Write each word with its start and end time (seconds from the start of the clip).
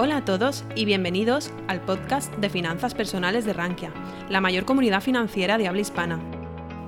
Hola 0.00 0.18
a 0.18 0.24
todos 0.24 0.62
y 0.76 0.84
bienvenidos 0.84 1.50
al 1.66 1.80
podcast 1.80 2.32
de 2.36 2.48
finanzas 2.48 2.94
personales 2.94 3.44
de 3.44 3.52
Rankia, 3.52 3.92
la 4.28 4.40
mayor 4.40 4.64
comunidad 4.64 5.00
financiera 5.00 5.58
de 5.58 5.66
habla 5.66 5.80
hispana. 5.80 6.20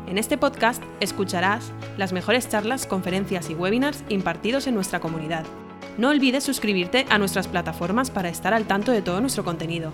En 0.07 0.17
este 0.17 0.39
podcast 0.39 0.81
escucharás 1.01 1.73
las 1.99 2.13
mejores 2.13 2.49
charlas, 2.49 2.87
conferencias 2.87 3.51
y 3.51 3.55
webinars 3.55 4.05
impartidos 4.11 4.69
en 4.69 4.77
nuestra 4.77 5.01
comunidad. 5.01 5.45
No 5.99 6.11
olvides 6.11 6.45
suscribirte 6.45 7.05
a 7.11 7.19
nuestras 7.19 7.49
plataformas 7.49 8.13
para 8.13 8.29
estar 8.29 8.55
al 8.55 8.69
tanto 8.69 8.93
de 8.93 9.03
todo 9.03 9.21
nuestro 9.21 9.45
contenido. 9.45 9.91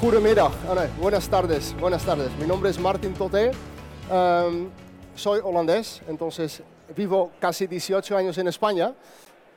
Goedemiddag, 0.00 0.52
Anne. 0.70 0.88
buenas 1.00 1.28
tardes, 1.28 1.74
buenas 1.80 2.04
tardes. 2.04 2.30
Mi 2.38 2.46
nombre 2.46 2.70
es 2.70 2.78
Martin 2.78 3.14
Toté, 3.14 3.50
um, 4.12 4.68
soy 5.16 5.40
holandés, 5.42 6.02
entonces 6.06 6.62
vivo 6.96 7.32
casi 7.40 7.66
18 7.66 8.16
años 8.16 8.38
en 8.38 8.46
España 8.46 8.94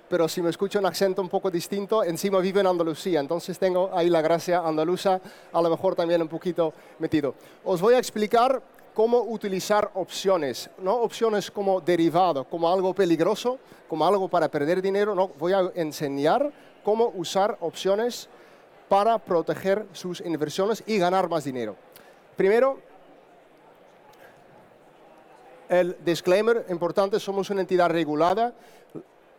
pero 0.10 0.28
si 0.28 0.42
me 0.42 0.50
escucho 0.50 0.80
un 0.80 0.88
acento 0.88 1.22
un 1.22 1.30
poco 1.30 1.52
distinto, 1.52 2.04
encima 2.04 2.40
vivo 2.40 2.60
en 2.60 2.68
Andalucía, 2.68 3.20
entonces 3.20 3.60
tengo 3.60 3.92
ahí 3.94 4.10
la 4.10 4.22
gracia 4.22 4.60
andaluza, 4.60 5.22
a 5.54 5.62
lo 5.62 5.70
mejor 5.70 5.96
también 5.96 6.22
un 6.22 6.28
poquito 6.28 6.74
metido. 6.98 7.36
Os 7.64 7.80
voy 7.80 7.94
a 7.94 8.00
explicar 8.00 8.62
cómo 8.94 9.22
utilizar 9.22 9.92
opciones, 9.94 10.70
no 10.80 10.96
opciones 10.96 11.52
como 11.52 11.80
derivado, 11.80 12.44
como 12.44 12.68
algo 12.68 12.94
peligroso, 12.94 13.60
como 13.88 14.06
algo 14.06 14.28
para 14.28 14.50
perder 14.50 14.82
dinero, 14.82 15.14
no, 15.14 15.30
voy 15.40 15.54
a 15.54 15.72
enseñar 15.76 16.52
cómo 16.84 17.12
usar 17.16 17.58
opciones 17.62 18.28
para 18.90 19.20
proteger 19.20 19.86
sus 19.94 20.22
inversiones 20.22 20.84
y 20.88 20.98
ganar 20.98 21.30
más 21.30 21.44
dinero. 21.44 21.76
Primero, 22.36 22.80
el 25.70 25.96
disclaimer 26.04 26.66
importante, 26.70 27.20
somos 27.20 27.52
una 27.52 27.62
entidad 27.62 27.90
regulada, 27.90 28.56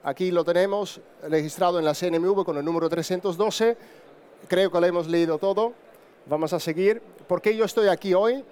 Aquí 0.02 0.30
lo 0.30 0.44
tenemos 0.44 0.98
registrado 1.28 1.78
en 1.78 1.84
la 1.84 1.94
CNMV 1.94 2.42
con 2.42 2.56
el 2.56 2.64
número 2.64 2.88
312. 2.88 3.76
Creo 4.48 4.70
que 4.70 4.80
lo 4.80 4.86
hemos 4.86 5.06
leído 5.06 5.36
todo. 5.36 5.74
Vamos 6.24 6.54
a 6.54 6.60
seguir. 6.60 7.02
¿Por 7.28 7.42
qué 7.42 7.54
yo 7.54 7.66
estoy 7.66 7.88
aquí 7.88 8.14
hoy? 8.14 8.42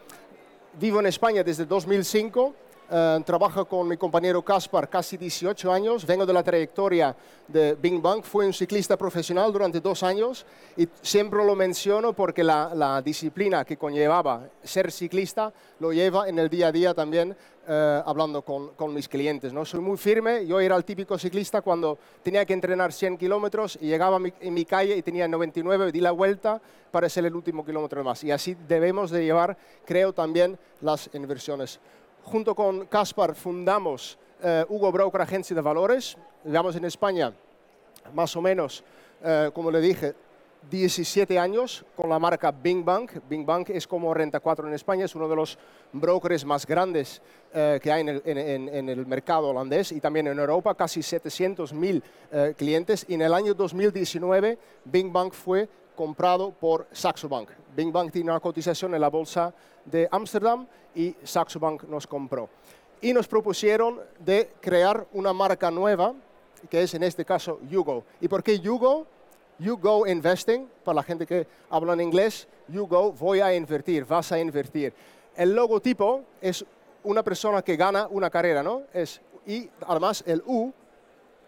Vivo 0.79 1.01
en 1.01 1.07
España 1.07 1.43
desde 1.43 1.65
2005 1.65 2.55
eh, 2.91 3.21
trabajo 3.27 3.67
con 3.67 3.87
mi 3.87 3.99
compañero 3.99 4.41
Caspar 4.43 4.89
casi 4.89 5.19
18 5.19 5.71
años. 5.71 6.07
Vengo 6.07 6.25
de 6.25 6.33
la 6.33 6.43
trayectoria 6.43 7.15
de 7.47 7.75
Bing 7.75 8.01
Bang. 8.01 8.23
Fui 8.23 8.47
un 8.47 8.53
ciclista 8.55 8.97
profesional 8.97 9.53
durante 9.53 9.79
dos 9.79 10.03
años 10.03 10.47
y 10.75 10.89
siempre 11.03 11.45
lo 11.45 11.55
menciono 11.55 12.15
porque 12.15 12.43
la, 12.43 13.03
disciplina 13.05 13.65
que 13.65 13.77
conllevaba 13.77 14.49
ser 14.63 14.91
ciclista 14.91 15.53
lo 15.81 15.93
lleva 15.93 16.29
en 16.29 16.39
el 16.39 16.49
día 16.49 16.69
a 16.69 16.73
día 16.73 16.95
también 16.95 17.37
eh, 17.67 18.03
hablando 18.07 18.41
con, 18.41 18.69
con, 18.69 18.95
mis 18.95 19.07
clientes. 19.07 19.53
¿no? 19.53 19.67
Soy 19.67 19.81
muy 19.81 19.99
firme. 19.99 20.47
Yo 20.47 20.59
era 20.59 20.75
el 20.75 20.85
típico 20.85 21.19
ciclista 21.19 21.61
cuando 21.61 21.99
tenía 22.23 22.47
que 22.47 22.55
entrenar 22.55 22.95
100 22.95 23.19
kilómetros 23.19 23.79
y 23.83 23.87
llegaba 23.89 24.19
en 24.41 24.55
mi 24.55 24.65
calle 24.65 24.97
y 24.97 25.03
tenía 25.03 25.29
99, 25.29 25.93
di 25.93 26.01
la 26.01 26.13
vuelta 26.13 26.59
para 26.91 27.09
ser 27.11 27.27
el 27.27 27.35
último 27.35 27.67
kilómetro 27.67 28.03
más. 28.03 28.25
Y 28.25 28.31
así 28.31 28.57
debemos 28.67 29.11
de 29.11 29.25
llevar, 29.25 29.59
creo, 29.85 30.15
también 30.15 30.59
las 30.81 31.11
inversiones 31.13 31.81
junto 32.25 32.55
con 32.55 32.87
Caspar 32.87 33.35
fundamos 33.35 34.19
eh, 34.43 34.65
Hugo 34.69 34.93
Broker 34.93 35.21
Agencia 35.21 35.55
de 35.55 35.63
Valores. 35.63 36.17
Llevamos 36.45 36.77
en 36.77 36.85
España 36.85 37.33
más 38.15 38.37
o 38.37 38.41
menos, 38.41 38.85
eh, 39.23 39.51
como 39.53 39.71
le 39.71 39.81
dije, 39.81 40.15
17 40.71 41.39
años 41.39 41.85
con 41.97 42.09
la 42.09 42.19
marca 42.19 42.51
Bing 42.53 42.85
Bank. 42.85 43.13
Bing 43.29 43.45
Bank 43.45 43.71
es 43.71 43.87
como 43.87 44.15
Renta 44.15 44.41
4 44.41 44.69
en 44.69 44.75
España, 44.75 45.05
es 45.05 45.15
uno 45.15 45.29
de 45.29 45.37
los 45.37 45.59
brokers 45.93 46.45
más 46.45 46.67
grandes 46.67 47.21
eh, 47.53 47.81
que 47.83 47.91
hay 47.91 48.01
en 48.03 48.89
el, 48.89 49.07
mercado 49.07 49.49
holandés 49.49 49.93
y 49.93 50.01
también 50.01 50.27
en 50.29 50.39
Europa, 50.39 50.75
casi 50.75 51.01
700.000 51.01 52.55
clientes. 52.55 53.07
Y 53.09 53.15
en 53.15 53.23
el 53.23 53.35
año 53.35 53.55
2019, 53.55 54.59
Bing 54.85 55.13
Bank 55.13 55.33
fue 55.33 55.69
comprado 55.99 56.53
por 56.53 56.87
Saxo 56.93 57.29
Bank. 57.29 57.51
Bing 57.75 57.91
Bank 57.91 58.13
tiene 58.13 58.31
una 58.31 58.39
cotización 58.39 58.95
en 58.95 59.01
la 59.01 59.11
bolsa 59.11 59.53
de 59.85 60.09
Ámsterdam 60.13 60.65
y 60.95 61.13
Saxo 61.25 61.59
Bank 61.59 61.83
nos 61.89 62.07
compró. 62.07 62.49
Y 63.01 63.13
nos 63.13 63.27
propusieron 63.27 63.99
de 64.21 64.53
crear 64.61 65.09
una 65.13 65.33
marca 65.33 65.73
nueva, 65.73 66.15
que 66.71 66.85
es 66.85 66.95
en 66.95 67.03
este 67.03 67.25
caso 67.25 67.59
Yugo. 67.69 68.05
¿Y 68.21 68.29
por 68.29 68.45
qué 68.45 68.61
Yugo? 68.61 69.09
You 69.59 69.77
go 69.77 70.07
investing, 70.07 70.69
para 70.85 70.95
la 70.95 71.03
gente 71.03 71.27
que 71.27 71.49
habla 71.69 71.95
en 71.95 72.03
inglés, 72.03 72.47
you 72.69 72.87
go, 72.87 73.11
voy 73.11 73.41
a 73.41 73.53
invertir, 73.53 74.05
vas 74.05 74.31
a 74.31 74.39
invertir. 74.39 74.95
El 75.35 75.53
logotipo 75.53 76.23
es 76.41 76.65
una 77.03 77.25
persona 77.25 77.61
que 77.63 77.75
gana 77.75 78.07
una 78.07 78.31
carrera, 78.31 78.63
¿no? 78.63 78.83
Es, 78.93 79.21
y 79.45 79.69
además 79.85 80.23
el 80.29 80.45
U 80.47 80.73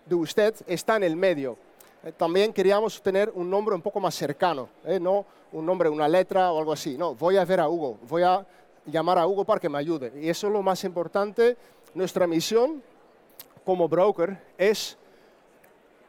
de 0.06 0.14
usted 0.16 0.56
está 0.66 0.96
en 0.96 1.04
el 1.04 1.14
medio. 1.14 1.56
Eh, 2.02 2.12
también 2.12 2.52
queríamos 2.52 3.02
tener 3.02 3.30
un 3.34 3.50
nombre 3.50 3.74
un 3.74 3.82
poco 3.82 4.00
más 4.00 4.14
cercano, 4.14 4.68
¿eh? 4.84 4.98
no 4.98 5.26
un 5.52 5.66
nombre, 5.66 5.88
una 5.88 6.08
letra 6.08 6.52
o 6.52 6.58
algo 6.58 6.72
así. 6.72 6.96
No, 6.96 7.14
voy 7.14 7.36
a 7.36 7.44
ver 7.44 7.60
a 7.60 7.68
Hugo, 7.68 7.98
voy 8.08 8.22
a 8.22 8.46
llamar 8.86 9.18
a 9.18 9.26
Hugo 9.26 9.44
para 9.44 9.60
que 9.60 9.68
me 9.68 9.78
ayude. 9.78 10.12
Y 10.20 10.28
eso 10.28 10.46
es 10.46 10.52
lo 10.52 10.62
más 10.62 10.84
importante. 10.84 11.56
Nuestra 11.94 12.26
misión 12.26 12.82
como 13.64 13.88
broker 13.88 14.40
es 14.56 14.96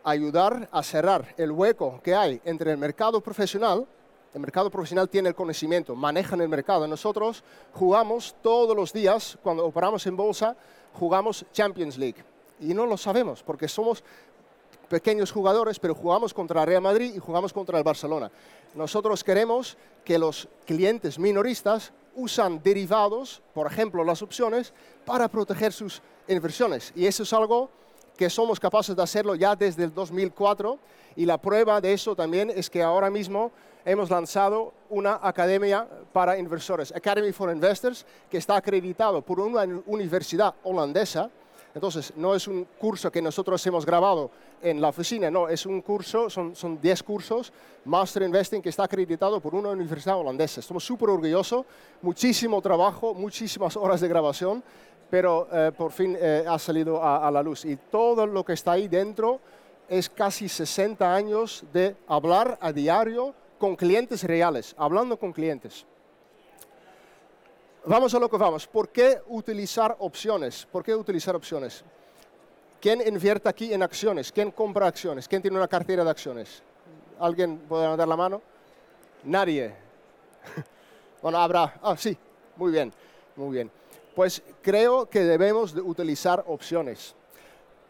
ayudar 0.04 0.70
a 0.72 0.84
cerrar 0.84 1.34
el 1.38 1.52
hueco 1.52 2.00
que 2.04 2.16
hay 2.16 2.42
entre 2.46 2.72
el 2.72 2.78
mercado 2.78 3.22
profesional, 3.22 3.86
el 4.34 4.40
mercado 4.40 4.70
profesional 4.70 5.10
tiene 5.10 5.30
el 5.30 5.36
conocimiento, 5.36 5.96
manejan 5.96 6.40
el 6.40 6.48
mercado. 6.48 6.88
Nosotros 6.88 7.44
jugamos 7.74 8.36
todos 8.42 8.76
los 8.76 8.94
días, 8.94 9.38
cuando 9.44 9.66
operamos 9.66 10.08
en 10.08 10.16
bolsa, 10.16 10.56
jugamos 10.94 11.46
Champions 11.52 11.98
League. 11.98 12.24
Y 12.62 12.74
no 12.74 12.86
lo 12.86 12.96
sabemos, 12.96 13.44
porque 13.44 13.68
somos 13.68 14.04
pequeños 14.92 15.32
jugadores, 15.32 15.80
pero 15.80 15.96
jugamos 15.96 16.34
contra 16.34 16.66
Real 16.66 16.82
Madrid 16.82 17.14
y 17.16 17.20
jugamos 17.20 17.54
contra 17.54 17.78
el 17.78 17.84
Barcelona. 17.84 18.30
Nosotros 18.76 19.24
queremos 19.24 19.78
que 20.04 20.20
los 20.20 20.50
clientes 20.66 21.18
minoristas 21.18 21.94
usan 22.14 22.62
derivados, 22.62 23.42
por 23.54 23.68
ejemplo 23.68 24.04
las 24.04 24.22
opciones, 24.22 24.74
para 25.06 25.30
proteger 25.30 25.72
sus 25.72 26.02
inversiones. 26.28 26.92
Y 26.94 27.06
eso 27.06 27.24
es 27.24 27.32
algo 27.32 27.70
que 28.18 28.30
somos 28.30 28.60
capaces 28.60 28.94
de 28.94 29.02
hacerlo 29.02 29.36
ya 29.36 29.56
desde 29.56 29.86
el 29.86 29.94
2004 29.94 30.78
y 31.16 31.26
la 31.26 31.38
prueba 31.38 31.80
de 31.80 31.94
eso 31.94 32.14
también 32.14 32.52
es 32.54 32.70
que 32.70 32.84
ahora 32.84 33.10
mismo 33.10 33.54
hemos 33.86 34.10
lanzado 34.10 34.74
una 34.90 35.20
academia 35.24 35.88
para 36.12 36.38
inversores, 36.38 36.94
Academy 36.94 37.32
for 37.32 37.50
Investors, 37.50 38.06
que 38.30 38.38
está 38.38 38.58
acreditado 38.58 39.22
por 39.22 39.40
una 39.40 39.64
universidad 39.86 40.54
holandesa 40.64 41.32
entonces, 41.74 42.14
no 42.18 42.36
es 42.36 42.48
un 42.48 42.66
curso 42.78 43.12
que 43.12 43.22
nosotros 43.22 43.66
hemos 43.66 43.86
grabado 43.86 44.30
en 44.62 44.82
la 44.82 44.90
oficina, 44.90 45.32
no, 45.32 45.48
es 45.48 45.66
un 45.66 45.82
curso, 45.82 46.30
son 46.30 46.80
10 46.82 47.04
cursos, 47.04 47.54
Master 47.86 48.24
Investing, 48.24 48.62
que 48.62 48.70
está 48.70 48.84
acreditado 48.84 49.40
por 49.40 49.56
una 49.56 49.70
universidad 49.70 50.18
holandesa. 50.18 50.60
Estamos 50.60 50.84
súper 50.84 51.10
orgullosos, 51.10 51.66
muchísimo 52.02 52.62
trabajo, 52.62 53.14
muchísimas 53.14 53.78
horas 53.78 54.02
de 54.02 54.08
grabación, 54.08 54.64
pero 55.10 55.48
eh, 55.52 55.72
por 55.78 55.92
fin 55.92 56.18
eh, 56.20 56.46
ha 56.48 56.60
salido 56.60 57.04
a, 57.04 57.30
la 57.32 57.42
luz. 57.42 57.66
Y 57.66 57.76
todo 57.76 58.26
lo 58.26 58.44
que 58.44 58.54
está 58.54 58.74
ahí 58.74 58.88
dentro 58.88 59.40
es 59.90 60.10
casi 60.10 60.48
60 60.48 61.14
años 61.14 61.64
de 61.74 61.96
hablar 62.08 62.58
a 62.62 62.72
diario 62.72 63.34
con 63.58 63.76
clientes 63.76 64.24
reales, 64.24 64.74
hablando 64.78 65.18
con 65.18 65.34
clientes. 65.34 65.86
Vamos 67.86 68.14
a 68.14 68.20
lo 68.20 68.30
que 68.30 68.38
vamos. 68.38 68.68
¿Por 68.68 68.90
qué 68.90 69.22
utilizar 69.28 69.96
opciones? 70.00 70.68
¿Por 70.72 70.84
qué 70.84 70.94
utilizar 70.94 71.36
opciones? 71.36 71.84
¿Quién 72.80 73.02
invierte 73.08 73.50
aquí 73.50 73.74
en 73.74 73.82
acciones? 73.82 74.32
¿Quién 74.32 74.52
compra 74.52 74.86
acciones? 74.86 75.28
¿Quién 75.28 75.42
tiene 75.42 75.58
una 75.58 75.68
cartera 75.68 76.04
de 76.04 76.10
acciones? 76.12 76.62
¿Alguien 77.20 77.58
puede 77.58 77.96
dar 77.98 78.08
la 78.08 78.18
mano? 78.18 78.42
Nadie. 79.24 79.74
Bueno, 81.22 81.38
habrá. 81.38 81.80
Ah, 81.84 81.96
sí. 81.96 82.18
Muy 82.56 82.72
bien. 82.72 82.92
Muy 83.36 83.54
bien. 83.54 83.72
Pues 84.16 84.42
creo 84.64 85.08
que 85.08 85.20
debemos 85.20 85.72
de 85.72 85.80
utilizar 85.82 86.44
opciones. 86.48 87.14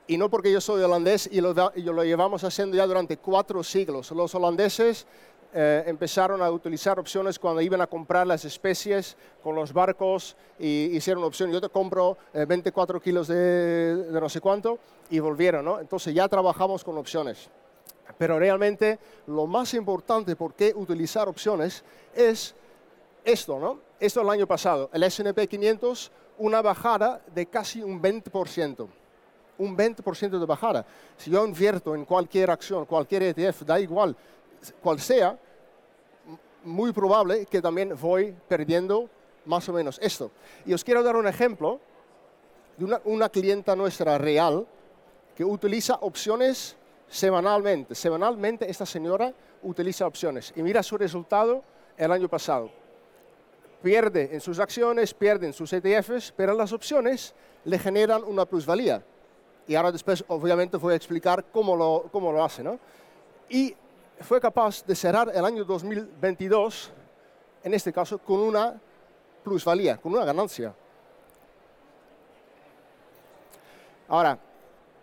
Y 0.05 0.17
no 0.17 0.29
porque 0.29 0.51
yo 0.51 0.59
soy 0.59 0.83
holandés 0.83 1.29
y 1.31 1.39
lo, 1.39 1.53
y 1.73 1.81
lo 1.81 2.03
llevamos 2.03 2.43
haciendo 2.43 2.75
ya 2.75 2.85
durante 2.85 3.15
cuatro 3.15 3.63
siglos. 3.63 4.11
Los 4.11 4.35
holandeses 4.35 5.07
eh, 5.53 5.83
empezaron 5.85 6.41
a 6.41 6.49
utilizar 6.49 6.97
opciones 6.97 7.37
cuando 7.37 7.59
iban 7.59 7.81
a 7.81 7.87
comprar 7.87 8.25
las 8.25 8.45
especies 8.45 9.17
con 9.43 9.53
los 9.53 9.73
barcos 9.73 10.37
y 10.57 10.85
hicieron 10.95 11.25
opción. 11.25 11.51
Yo 11.51 11.59
te 11.59 11.67
compro 11.67 12.17
24 12.33 12.97
eh, 12.97 13.01
kilos 13.01 13.27
de, 13.27 14.07
no 14.11 14.29
sé 14.29 14.39
cuánto 14.39 14.79
y 15.09 15.19
volvieron, 15.19 15.65
¿no? 15.65 15.79
Entonces 15.79 16.13
ya 16.13 16.29
trabajamos 16.29 16.85
con 16.85 16.97
opciones. 16.97 17.49
Pero 18.17 18.39
realmente 18.39 18.97
lo 19.27 19.45
más 19.45 19.73
importante 19.73 20.37
por 20.37 20.53
qué 20.53 20.73
utilizar 20.73 21.27
opciones 21.27 21.83
es 22.15 22.55
esto, 23.25 23.59
¿no? 23.59 23.79
Esto 23.99 24.21
el 24.21 24.29
año 24.29 24.47
pasado, 24.47 24.89
el 24.93 25.03
S&P 25.03 25.47
500, 25.47 26.11
una 26.37 26.61
bajada 26.61 27.21
de 27.35 27.45
casi 27.45 27.83
un 27.83 28.01
20% 28.01 28.87
un 29.57 29.77
20% 29.77 30.39
de 30.39 30.45
bajada. 30.45 30.85
Si 31.17 31.29
yo 31.29 31.45
invierto 31.45 31.93
en 31.93 32.03
cualquier 32.03 32.49
acción, 32.49 32.83
cualquier 32.85 33.21
ETF, 33.21 33.61
da 33.61 33.79
igual 33.79 34.15
cual 34.81 34.99
sea, 34.99 35.37
muy 36.63 36.91
probable 36.91 37.45
que 37.45 37.61
también 37.61 37.95
voy 37.99 38.35
perdiendo 38.47 39.09
más 39.45 39.67
o 39.69 39.73
menos 39.73 39.99
esto. 40.01 40.31
Y 40.65 40.73
os 40.73 40.83
quiero 40.83 41.03
dar 41.03 41.15
un 41.15 41.27
ejemplo 41.27 41.79
de 42.77 42.99
una, 43.05 43.29
clienta 43.29 43.75
nuestra 43.75 44.17
real 44.17 44.65
que 45.35 45.43
utiliza 45.43 45.95
opciones 46.01 46.75
semanalmente. 47.07 47.95
Semanalmente 47.95 48.69
esta 48.69 48.85
señora 48.85 49.33
utiliza 49.63 50.07
opciones 50.07 50.53
y 50.55 50.63
mira 50.63 50.81
su 50.83 50.97
resultado 50.97 51.63
el 51.97 52.11
año 52.11 52.27
pasado. 52.27 52.71
Pierde 53.81 54.29
en 54.31 54.41
sus 54.41 54.59
acciones, 54.59 55.13
pierde 55.13 55.47
en 55.47 55.53
sus 55.53 55.73
ETFs, 55.73 56.33
pero 56.35 56.53
las 56.53 56.71
opciones 56.71 57.33
le 57.65 57.79
generan 57.79 58.23
una 58.23 58.45
plusvalía. 58.45 59.03
Y 59.67 59.75
ahora 59.75 59.91
después, 59.91 60.23
obviamente, 60.27 60.77
voy 60.77 60.93
a 60.93 60.97
explicar 60.97 61.45
cómo 61.51 61.75
lo, 61.75 62.09
cómo 62.11 62.31
lo 62.31 62.43
hace. 62.43 62.63
¿no? 62.63 62.79
Y 63.49 63.75
fue 64.23 64.39
capaz 64.39 64.85
de 64.85 64.95
cerrar 64.95 65.31
el 65.33 65.43
año 65.43 65.63
2022, 65.63 66.91
en 67.63 67.73
este 67.73 67.91
caso, 67.91 68.17
con 68.17 68.39
una 68.39 68.79
plusvalía, 69.43 69.97
con 69.97 70.13
una 70.13 70.25
ganancia. 70.25 70.73
Ahora, 74.07 74.37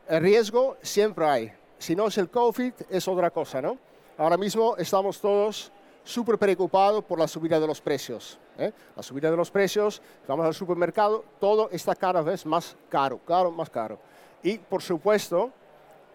el 0.08 0.20
riesgo 0.20 0.76
siempre 0.82 1.24
hay. 1.26 1.52
Si 1.78 1.94
no 1.94 2.08
es 2.08 2.18
el 2.18 2.28
COVID, 2.28 2.72
es 2.90 3.08
otra 3.08 3.30
cosa, 3.30 3.62
¿no? 3.62 3.78
Ahora 4.16 4.36
mismo 4.36 4.76
estamos 4.76 5.20
todos 5.20 5.70
súper 6.04 6.38
preocupados 6.38 7.04
por 7.04 7.18
la 7.18 7.28
subida 7.28 7.60
de 7.60 7.66
los 7.66 7.80
precios. 7.80 8.38
¿eh? 8.58 8.72
La 8.96 9.02
subida 9.02 9.30
de 9.30 9.36
los 9.36 9.50
precios, 9.50 10.02
vamos 10.26 10.46
al 10.46 10.54
supermercado, 10.54 11.24
todo 11.38 11.68
está 11.70 11.94
cada 11.94 12.22
vez 12.22 12.44
más 12.44 12.76
caro, 12.88 13.20
caro, 13.26 13.50
más 13.50 13.70
caro. 13.70 13.98
Y, 14.42 14.58
por 14.58 14.82
supuesto, 14.82 15.50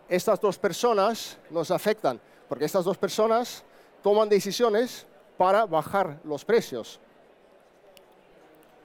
estas 0.09 0.39
dos 0.41 0.57
personas 0.57 1.37
nos 1.49 1.71
afectan, 1.71 2.19
porque 2.53 2.65
estas 2.65 2.85
dos 2.85 2.99
personas 2.99 3.63
toman 4.03 4.29
decisiones 4.29 5.07
para 5.37 5.65
bajar 5.65 6.19
los 6.23 6.45
precios. 6.45 6.99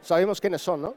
Sabemos 0.01 0.41
quiénes 0.41 0.63
son, 0.63 0.81
¿no? 0.81 0.95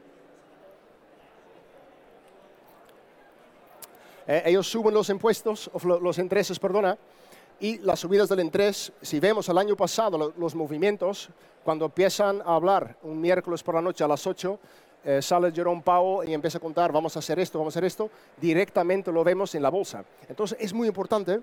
Eh, 4.26 4.44
ellos 4.46 4.66
suben 4.66 4.94
los 4.94 5.10
impuestos, 5.10 5.70
los 5.84 6.16
intereses, 6.16 6.58
perdona, 6.58 6.96
y 7.60 7.76
las 7.80 8.00
subidas 8.00 8.30
del 8.30 8.40
interés, 8.40 8.90
si 9.02 9.20
vemos 9.20 9.50
el 9.50 9.58
año 9.58 9.76
pasado 9.76 10.32
los 10.34 10.54
movimientos, 10.54 11.28
cuando 11.62 11.84
empiezan 11.84 12.40
a 12.40 12.54
hablar 12.54 12.96
un 13.02 13.20
miércoles 13.20 13.62
por 13.62 13.74
la 13.74 13.82
noche 13.82 14.02
a 14.02 14.08
las 14.08 14.26
8, 14.26 14.58
eh, 15.04 15.20
sale 15.20 15.52
Jerome 15.52 15.82
Powell 15.82 16.26
y 16.26 16.32
empieza 16.32 16.56
a 16.56 16.60
contar, 16.62 16.90
vamos 16.90 17.14
a 17.16 17.18
hacer 17.18 17.38
esto, 17.38 17.58
vamos 17.58 17.76
a 17.76 17.80
hacer 17.80 17.84
esto, 17.84 18.08
directamente 18.40 19.12
lo 19.12 19.22
vemos 19.22 19.54
en 19.54 19.62
la 19.62 19.68
bolsa. 19.68 20.06
Entonces 20.26 20.56
es 20.58 20.72
muy 20.72 20.88
importante 20.88 21.42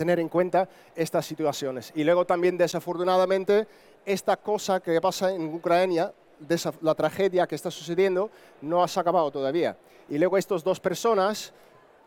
tener 0.00 0.18
en 0.18 0.30
cuenta 0.30 0.66
estas 0.96 1.26
situaciones. 1.26 1.92
Y 1.94 2.04
luego 2.04 2.24
también, 2.24 2.56
desafortunadamente, 2.56 3.68
esta 4.06 4.38
cosa 4.38 4.80
que 4.80 4.98
pasa 4.98 5.30
en 5.30 5.52
Ucrania, 5.52 6.10
la 6.80 6.94
tragedia 6.94 7.46
que 7.46 7.54
está 7.54 7.70
sucediendo, 7.70 8.30
no 8.62 8.82
ha 8.82 8.86
acabado 8.86 9.30
todavía. 9.30 9.76
Y 10.08 10.16
luego 10.16 10.38
estas 10.38 10.64
dos 10.64 10.80
personas 10.80 11.52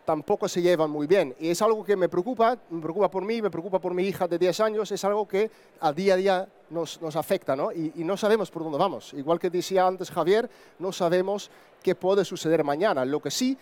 tampoco 0.05 0.47
se 0.47 0.63
llevan 0.63 0.89
muy 0.89 1.05
bien. 1.05 1.35
Y 1.39 1.49
es 1.49 1.61
algo 1.61 1.83
que 1.83 1.95
me 1.95 2.09
preocupa, 2.09 2.57
me 2.71 2.81
preocupa 2.81 3.11
por 3.11 3.23
mí, 3.23 3.43
me 3.43 3.51
preocupa 3.51 3.77
por 3.77 3.93
mi 3.93 4.01
hija 4.05 4.27
de 4.27 4.39
10 4.39 4.59
años, 4.61 4.91
es 4.91 5.05
algo 5.05 5.27
que 5.27 5.51
a 5.79 5.93
día 5.93 6.15
a 6.15 6.17
día 6.17 6.47
nos, 6.71 6.97
afecta, 7.15 7.55
¿no? 7.55 7.71
Y, 7.71 7.91
y, 7.95 8.03
no 8.03 8.17
sabemos 8.17 8.49
por 8.49 8.63
dónde 8.63 8.79
vamos. 8.79 9.13
Igual 9.13 9.37
que 9.37 9.51
decía 9.51 9.85
antes 9.85 10.09
Javier, 10.09 10.49
no 10.79 10.91
sabemos 10.91 11.51
qué 11.83 11.93
puede 11.93 12.25
suceder 12.25 12.63
mañana. 12.63 13.05
Lo 13.05 13.21
que 13.21 13.29
sí 13.29 13.55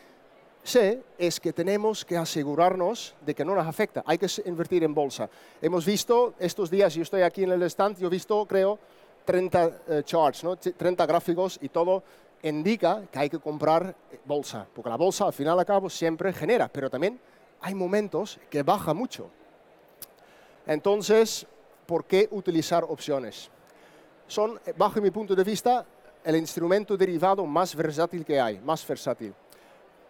sé 0.64 1.02
es 1.18 1.40
que 1.40 1.54
tenemos 1.54 2.06
que 2.06 2.18
asegurarnos 2.18 3.16
de 3.26 3.34
que 3.34 3.46
no 3.46 3.56
nos 3.56 3.66
afecta. 3.66 4.04
Hay 4.06 4.18
que 4.18 4.28
invertir 4.46 4.84
en 4.84 4.94
bolsa. 4.94 5.30
Hemos 5.62 5.86
visto 5.86 6.36
estos 6.40 6.70
días, 6.70 6.94
yo 6.94 7.04
estoy 7.04 7.22
aquí 7.22 7.44
en 7.44 7.52
el 7.52 7.64
stand, 7.64 7.98
yo 7.98 8.08
he 8.08 8.10
visto, 8.12 8.46
creo, 8.46 8.80
30 9.26 9.72
eh, 9.88 10.02
charts, 10.04 10.44
¿no? 10.44 10.56
30 10.58 11.06
gráficos 11.06 11.60
y 11.62 11.70
todo 11.70 12.04
indica 12.44 13.04
que 13.12 13.20
hay 13.20 13.30
que 13.30 13.40
comprar 13.40 13.96
eh, 14.12 14.20
bolsa, 14.26 14.66
porque 14.74 14.90
la 14.90 14.98
bolsa 14.98 15.26
al 15.26 15.34
final 15.34 15.58
y 15.58 15.60
al 15.60 15.66
cabo 15.66 15.90
siempre 15.90 16.34
genera, 16.34 16.68
pero 16.68 16.90
también 16.90 17.20
hay 17.62 17.76
momentos 17.76 18.40
que 18.50 18.64
baja 18.64 18.94
mucho. 18.94 19.30
Entonces, 20.66 21.46
¿por 21.86 22.06
qué 22.06 22.28
utilizar 22.32 22.84
opciones? 22.84 23.50
Son, 24.28 24.60
eh, 24.66 24.74
bajo 24.76 25.02
mi 25.02 25.12
punto 25.12 25.36
de 25.36 25.44
vista, 25.44 25.86
el 26.24 26.36
instrumento 26.36 26.96
derivado 26.96 27.46
más 27.46 27.76
versátil 27.76 28.26
que 28.26 28.40
hay, 28.40 28.60
más 28.60 28.86
versátil. 28.88 29.34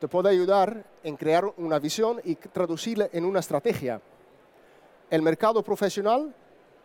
Te 0.02 0.08
puede 0.08 0.30
ayudar 0.30 0.84
en 1.04 1.16
crear 1.16 1.46
una 1.58 1.78
visión 1.78 2.20
y 2.24 2.34
traducirla 2.34 3.10
en 3.14 3.24
una 3.24 3.40
estrategia. 3.40 4.02
El 5.12 5.22
mercado 5.22 5.62
profesional, 5.62 6.34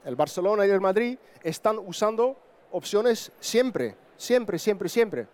el 0.04 0.14
Barcelona 0.14 0.66
y 0.66 0.70
el 0.70 0.82
Madrid, 0.82 1.18
están 1.42 1.78
usando 1.78 2.36
opciones 2.72 3.32
siempre, 3.40 3.96
siempre, 4.18 4.58
siempre, 4.58 4.90
siempre 4.90 5.28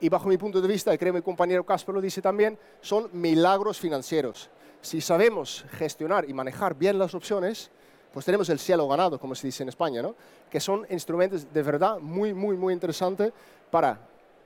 y 0.00 0.08
bajo 0.08 0.30
mi 0.30 0.38
punto 0.38 0.62
de 0.62 0.68
vista, 0.68 0.94
y 0.94 0.96
creo 0.96 1.12
mi 1.12 1.20
compañero 1.20 1.62
Casper 1.62 1.94
lo 1.94 2.00
dice 2.00 2.22
también, 2.22 2.58
son 2.80 3.10
milagros 3.12 3.78
financieros. 3.78 4.48
Si 4.80 5.02
sabemos 5.02 5.66
gestionar 5.72 6.26
y 6.26 6.32
manejar 6.32 6.74
bien 6.74 6.98
las 6.98 7.14
opciones, 7.14 7.70
pues 8.14 8.24
tenemos 8.24 8.48
el 8.48 8.58
cielo 8.58 8.88
ganado, 8.88 9.20
como 9.20 9.34
se 9.34 9.46
dice 9.46 9.62
en 9.62 9.68
España, 9.68 10.00
¿no? 10.00 10.14
que 10.48 10.58
son 10.58 10.86
instrumentos 10.88 11.52
de 11.52 11.62
verdad 11.62 11.98
muy, 11.98 12.32
muy, 12.32 12.56
muy 12.56 12.72
interesantes 12.72 13.30
para 13.70 14.00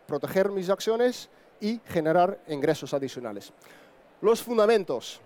proteger 0.09 0.51
mis 0.51 0.69
acciones 0.69 1.31
y 1.61 1.81
generar 1.87 2.39
ingresos 2.49 2.95
adicionales. 2.95 3.53
Los 4.21 4.43
fundamentos. 4.43 5.21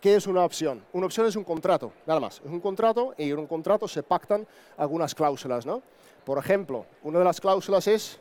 ¿Qué 0.00 0.16
es 0.16 0.26
una 0.26 0.44
opción? 0.44 0.82
Una 0.94 1.06
opción 1.06 1.26
es 1.26 1.36
un 1.36 1.44
contrato, 1.44 1.92
nada 2.06 2.20
más. 2.20 2.40
Es 2.44 2.50
un 2.50 2.60
contrato 2.60 3.14
y 3.18 3.30
en 3.30 3.38
un 3.38 3.46
contrato 3.46 3.86
se 3.86 4.02
pactan 4.02 4.46
algunas 4.78 5.14
cláusulas. 5.14 5.66
¿no? 5.66 5.82
Por 6.24 6.38
ejemplo, 6.38 6.86
una 7.02 7.18
de 7.18 7.24
las 7.24 7.40
cláusulas 7.40 7.86
es 7.86 8.18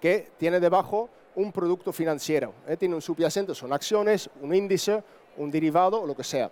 que 0.00 0.30
tiene 0.38 0.60
debajo 0.60 1.08
un 1.34 1.50
producto 1.50 1.92
financiero. 1.92 2.54
¿eh? 2.68 2.76
Tiene 2.76 2.94
un 2.94 3.02
subyacente, 3.02 3.54
son 3.54 3.72
acciones, 3.72 4.30
un 4.40 4.54
índice, 4.54 5.02
un 5.36 5.50
derivado 5.50 6.06
lo 6.06 6.14
que 6.14 6.24
sea. 6.24 6.50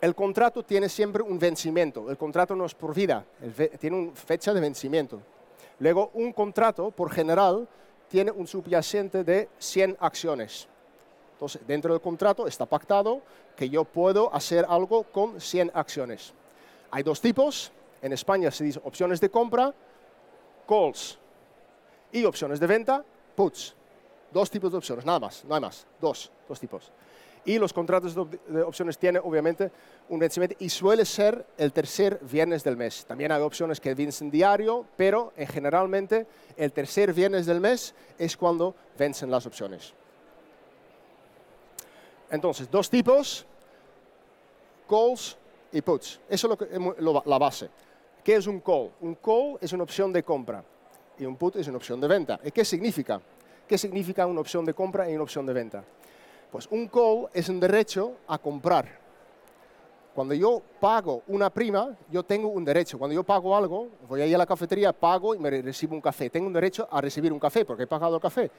El 0.00 0.14
contrato 0.16 0.64
tiene 0.64 0.88
siempre 0.88 1.22
un 1.22 1.38
vencimiento. 1.38 2.10
El 2.10 2.16
contrato 2.16 2.56
no 2.56 2.64
es 2.64 2.74
por 2.74 2.92
vida, 2.92 3.24
tiene 3.78 3.96
una 3.96 4.12
fecha 4.12 4.52
de 4.52 4.60
vencimiento. 4.60 5.20
Luego, 5.78 6.10
un 6.14 6.32
contrato, 6.32 6.90
por 6.90 7.10
general, 7.10 7.68
tiene 8.12 8.30
un 8.30 8.46
subyacente 8.46 9.24
de 9.24 9.48
100 9.58 9.96
acciones. 9.98 10.68
Entonces, 11.32 11.66
dentro 11.66 11.94
del 11.94 12.02
contrato 12.02 12.46
está 12.46 12.66
pactado 12.66 13.22
que 13.56 13.70
yo 13.70 13.84
puedo 13.84 14.32
hacer 14.34 14.66
algo 14.68 15.04
con 15.04 15.40
100 15.40 15.70
acciones. 15.72 16.34
Hay 16.90 17.02
dos 17.02 17.22
tipos. 17.22 17.72
En 18.02 18.12
España 18.12 18.50
se 18.50 18.64
dice 18.64 18.78
opciones 18.84 19.18
de 19.18 19.30
compra, 19.30 19.72
calls, 20.68 21.18
y 22.12 22.26
opciones 22.26 22.60
de 22.60 22.66
venta, 22.66 23.02
puts. 23.34 23.74
Dos 24.30 24.50
tipos 24.50 24.70
de 24.70 24.76
opciones, 24.76 25.06
nada 25.06 25.20
más, 25.20 25.42
no 25.46 25.54
hay 25.54 25.62
más, 25.62 25.86
dos, 25.98 26.30
dos 26.46 26.60
tipos. 26.60 26.92
Y 27.44 27.58
los 27.58 27.72
contratos 27.72 28.14
de, 28.14 28.62
opciones 28.62 28.96
tienen 28.98 29.20
obviamente 29.24 29.70
un 30.08 30.20
vencimiento 30.20 30.56
y 30.60 30.68
suele 30.68 31.04
ser 31.04 31.44
el 31.58 31.72
tercer 31.72 32.20
viernes 32.22 32.62
del 32.62 32.76
mes. 32.76 33.04
También 33.04 33.32
hay 33.32 33.42
opciones 33.42 33.80
que 33.80 33.94
vencen 33.94 34.30
diario, 34.30 34.86
pero 34.96 35.32
en 35.36 35.48
generalmente 35.48 36.26
el 36.56 36.72
tercer 36.72 37.12
viernes 37.12 37.46
del 37.46 37.60
mes 37.60 37.94
es 38.18 38.36
cuando 38.36 38.74
vencen 38.96 39.30
las 39.30 39.44
opciones. 39.46 39.92
Entonces, 42.30 42.70
dos 42.70 42.88
tipos, 42.88 43.44
calls 44.88 45.36
y 45.72 45.82
puts. 45.82 46.20
Eso 46.28 46.58
es 46.60 47.26
la 47.26 47.38
base. 47.38 47.68
¿Qué 48.22 48.36
es 48.36 48.46
un 48.46 48.60
call? 48.60 48.90
Un 49.00 49.16
call 49.16 49.58
es 49.60 49.72
una 49.72 49.82
opción 49.82 50.12
de 50.12 50.22
compra 50.22 50.64
y 51.18 51.24
un 51.24 51.36
put 51.36 51.56
es 51.56 51.68
una 51.68 51.76
opción 51.76 52.00
de 52.00 52.08
venta. 52.08 52.40
¿Y 52.44 52.50
qué 52.50 52.64
significa? 52.64 53.20
¿Qué 53.66 53.78
significa 53.78 54.26
una 54.26 54.40
opción 54.40 54.64
de 54.64 54.74
compra 54.74 55.10
y 55.10 55.14
una 55.14 55.24
opción 55.24 55.46
de 55.46 55.52
venta? 55.52 55.84
Pues 56.52 56.68
un 56.70 56.86
call 56.86 57.28
es 57.32 57.48
un 57.48 57.58
derecho 57.58 58.12
a 58.28 58.36
comprar. 58.36 58.86
Cuando 60.14 60.34
yo 60.34 60.60
pago 60.78 61.22
una 61.28 61.48
prima, 61.48 61.96
yo 62.10 62.22
tengo 62.22 62.48
un 62.48 62.62
derecho. 62.62 62.98
Cuando 62.98 63.14
yo 63.14 63.22
pago 63.24 63.56
algo, 63.56 63.88
voy 64.06 64.20
a 64.20 64.34
a 64.34 64.38
la 64.38 64.44
cafetería, 64.44 64.92
pago 64.92 65.34
y 65.34 65.38
me 65.38 65.48
recibo 65.48 65.94
un 65.94 66.02
café. 66.02 66.28
Tengo 66.28 66.48
un 66.48 66.52
derecho 66.52 66.86
a 66.90 67.00
recibir 67.00 67.32
un 67.32 67.38
café 67.38 67.64
porque 67.64 67.84
he 67.84 67.86
pagado 67.86 68.16
el 68.16 68.20
café. 68.20 68.50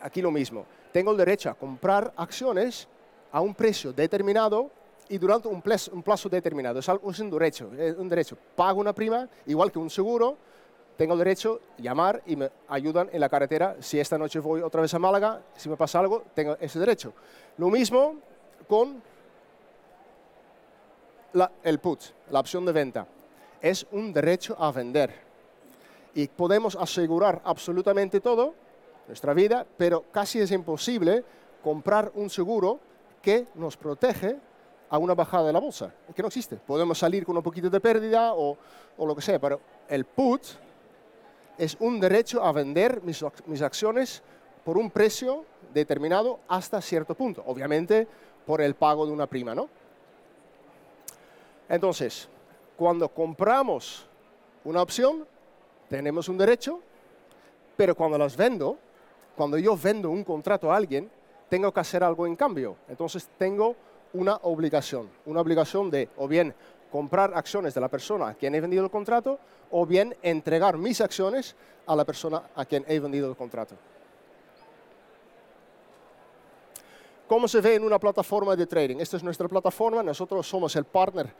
Aquí 0.00 0.22
lo 0.22 0.30
mismo. 0.30 0.64
Tengo 0.90 1.10
el 1.10 1.18
derecho 1.18 1.50
a 1.50 1.54
comprar 1.54 2.10
acciones 2.16 2.88
a 3.30 3.42
un 3.42 3.54
precio 3.54 3.92
determinado 3.92 4.70
y 5.10 5.18
durante 5.18 5.48
un 5.48 5.60
plazo, 5.60 6.30
determinado. 6.30 6.78
Es, 6.78 6.88
es 6.88 7.20
un 7.20 7.30
derecho. 7.30 7.70
Es 7.76 7.98
un 7.98 8.08
derecho. 8.08 8.38
Pago 8.56 8.80
una 8.80 8.94
prima, 8.94 9.28
igual 9.44 9.70
que 9.70 9.78
un 9.78 9.90
seguro, 9.90 10.38
tengo 10.96 11.16
derecho 11.16 11.60
a 11.78 11.82
llamar 11.82 12.22
y 12.26 12.36
me 12.36 12.50
ayudan 12.68 13.08
en 13.12 13.20
la 13.20 13.28
carretera. 13.28 13.76
Si 13.80 14.00
esta 14.00 14.18
noche 14.18 14.38
voy 14.40 14.62
otra 14.62 14.82
vez 14.82 14.92
a 14.94 14.98
Málaga, 14.98 15.42
si 15.56 15.68
me 15.68 15.76
pasa 15.76 15.98
algo, 15.98 16.24
tengo 16.34 16.56
ese 16.60 16.78
derecho. 16.78 17.12
Lo 17.58 17.68
mismo 17.68 18.16
con 18.68 19.02
el 21.62 21.78
put, 21.78 22.00
la 22.30 22.40
opción 22.40 22.64
de 22.64 22.72
venta. 22.72 23.06
Es 23.60 23.86
un 23.92 24.12
derecho 24.12 24.56
a 24.58 24.72
vender. 24.72 25.12
Y 26.14 26.28
podemos 26.28 26.76
asegurar 26.76 27.42
absolutamente 27.44 28.20
todo, 28.20 28.54
nuestra 29.06 29.34
vida, 29.34 29.66
pero 29.76 30.04
casi 30.10 30.40
es 30.40 30.50
imposible 30.50 31.24
comprar 31.62 32.10
un 32.14 32.30
seguro 32.30 32.80
que 33.20 33.46
nos 33.54 33.76
protege 33.76 34.38
a 34.88 34.98
una 34.98 35.14
bajada 35.14 35.48
de 35.48 35.52
la 35.52 35.58
bolsa, 35.58 35.92
que 36.14 36.22
no 36.22 36.28
existe. 36.28 36.56
Podemos 36.56 36.98
salir 36.98 37.26
con 37.26 37.36
un 37.36 37.42
poquito 37.42 37.68
de 37.68 37.80
pérdida 37.80 38.34
o, 38.34 38.56
o 38.96 39.06
lo 39.06 39.14
que 39.14 39.20
sea, 39.22 39.38
pero 39.38 39.60
el 39.88 40.04
put 40.04 40.42
es 41.58 41.76
un 41.80 42.00
derecho 42.00 42.42
a 42.42 42.52
vender 42.52 43.02
mis, 43.02 43.62
acciones 43.62 44.22
por 44.64 44.76
un 44.76 44.90
precio 44.90 45.44
determinado 45.72 46.40
hasta 46.48 46.80
cierto 46.80 47.14
punto. 47.14 47.42
Obviamente, 47.46 48.06
por 48.44 48.60
el 48.60 48.74
pago 48.74 49.06
de 49.06 49.12
una 49.12 49.26
prima, 49.26 49.54
¿no? 49.54 49.68
Entonces, 51.68 52.28
cuando 52.76 53.08
compramos 53.08 54.06
una 54.64 54.82
opción, 54.82 55.26
tenemos 55.88 56.28
un 56.28 56.38
derecho, 56.38 56.80
pero 57.76 57.94
cuando 57.94 58.18
las 58.18 58.36
vendo, 58.36 58.78
cuando 59.36 59.58
yo 59.58 59.76
vendo 59.76 60.10
un 60.10 60.24
contrato 60.24 60.72
a 60.72 60.76
alguien, 60.76 61.10
tengo 61.48 61.72
que 61.72 61.80
hacer 61.80 62.02
algo 62.02 62.26
en 62.26 62.36
cambio. 62.36 62.76
Entonces 62.88 63.28
tengo 63.38 63.76
una 64.12 64.36
obligación, 64.42 65.10
una 65.26 65.40
obligación 65.40 65.90
de 65.90 66.08
o 66.16 66.26
bien 66.26 66.54
comprar 66.90 67.32
acciones 67.34 67.74
de 67.74 67.80
la 67.80 67.88
persona 67.88 68.28
a 68.28 68.34
quien 68.34 68.54
he 68.54 68.60
vendido 68.60 68.84
el 68.84 68.90
contrato 68.90 69.38
o 69.70 69.84
bien 69.84 70.16
entregar 70.22 70.76
mis 70.76 71.00
acciones 71.00 71.56
a 71.86 71.96
la 71.96 72.04
persona 72.04 72.42
a 72.54 72.64
quien 72.64 72.84
he 72.88 72.98
vendido 73.00 73.28
el 73.28 73.36
contrato. 73.36 73.76
¿Cómo 77.28 77.48
se 77.48 77.60
ve 77.60 77.74
en 77.74 77.84
una 77.84 77.98
plataforma 77.98 78.54
de 78.54 78.66
trading? 78.66 78.98
Esta 78.98 79.16
es 79.16 79.24
nuestra 79.24 79.48
plataforma, 79.48 80.02
nosotros 80.02 80.46
somos 80.46 80.76
el 80.76 80.84
partner 80.84 81.32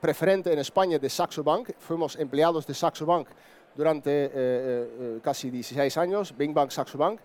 preferente 0.00 0.52
en 0.52 0.58
España 0.58 0.98
de 0.98 1.08
Saxo 1.08 1.44
Bank, 1.44 1.70
fuimos 1.78 2.16
empleados 2.16 2.66
de 2.66 2.74
Saxo 2.74 3.06
Bank 3.06 3.28
durante 3.76 4.10
eh, 4.10 4.30
eh, 4.34 5.20
casi 5.22 5.50
16 5.50 5.96
años, 5.96 6.36
Bing 6.36 6.52
Bank, 6.52 6.70
Saxo 6.70 6.98
Bank. 6.98 7.20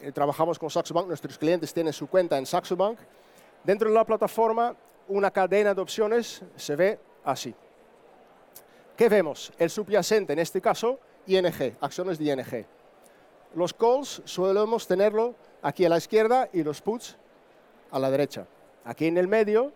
Eh, 0.00 0.12
trabajamos 0.12 0.58
con 0.58 0.68
Saxo 0.68 0.92
Bank, 0.92 1.06
nuestros 1.06 1.38
clientes 1.38 1.72
tienen 1.72 1.92
su 1.92 2.08
cuenta 2.08 2.36
en 2.36 2.44
Saxo 2.44 2.76
Bank. 2.76 2.98
Dentro 3.62 3.88
de 3.88 3.94
la 3.94 4.04
plataforma, 4.04 4.74
una 5.08 5.30
cadena 5.30 5.74
de 5.74 5.80
opciones 5.80 6.42
se 6.56 6.76
ve 6.76 6.98
así. 7.24 7.54
¿Qué 8.96 9.08
vemos? 9.08 9.52
El 9.58 9.70
subyacente, 9.70 10.32
en 10.32 10.38
este 10.38 10.60
caso, 10.60 10.98
ING, 11.26 11.76
acciones 11.80 12.18
de 12.18 12.24
ING. 12.24 12.66
Los 13.54 13.74
calls 13.74 14.22
solemos 14.24 14.86
tenerlo 14.86 15.34
aquí 15.62 15.84
a 15.84 15.88
la 15.88 15.98
izquierda 15.98 16.48
y 16.52 16.62
los 16.62 16.80
puts 16.80 17.16
a 17.90 17.98
la 17.98 18.10
derecha. 18.10 18.46
Aquí 18.84 19.06
en 19.06 19.18
el 19.18 19.28
medio, 19.28 19.72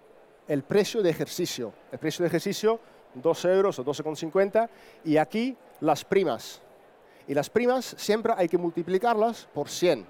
el 0.49 0.63
precio 0.63 1.03
de 1.03 1.11
ejercicio. 1.11 1.73
El 1.93 1.99
precio 1.99 2.23
de 2.23 2.29
ejercicio, 2.29 2.81
12 3.15 3.53
euros 3.53 3.79
o 3.79 3.85
12,50. 3.85 4.69
Y 5.05 5.17
aquí 5.17 5.57
las 5.81 6.05
primas. 6.05 6.61
Y 7.27 7.35
las 7.35 7.51
primas 7.51 7.95
siempre 7.99 8.33
hay 8.37 8.49
que 8.49 8.59
multiplicarlas 8.59 9.49
por 9.53 9.69
100. 9.69 10.07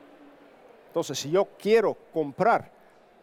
Entonces, 0.88 1.18
si 1.18 1.30
yo 1.30 1.48
quiero 1.58 1.96
comprar 2.12 2.70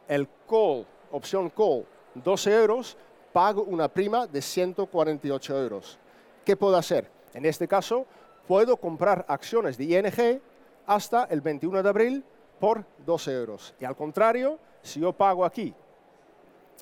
el 0.08 0.28
call, 0.48 0.86
opción 1.12 1.50
call, 1.50 1.86
12 2.16 2.54
euros, 2.54 2.98
pago 3.34 3.64
una 3.64 3.88
prima 3.88 4.28
de 4.28 4.42
148 4.42 5.62
euros. 5.62 6.00
¿Qué 6.46 6.56
puedo 6.56 6.78
hacer? 6.78 7.10
En 7.34 7.46
este 7.46 7.68
caso, 7.68 8.06
puedo 8.48 8.78
comprar 8.78 9.26
acciones 9.28 9.78
de 9.78 9.84
ING 9.86 10.42
hasta 10.86 11.26
el 11.26 11.42
21 11.42 11.84
de 11.84 11.90
abril 11.90 12.24
por 12.60 12.86
12 13.06 13.32
euros. 13.34 13.74
Y 13.80 13.86
al 13.86 13.96
contrario, 13.96 14.58
si 14.82 15.00
yo 15.00 15.14
pago 15.14 15.46
aquí 15.46 15.74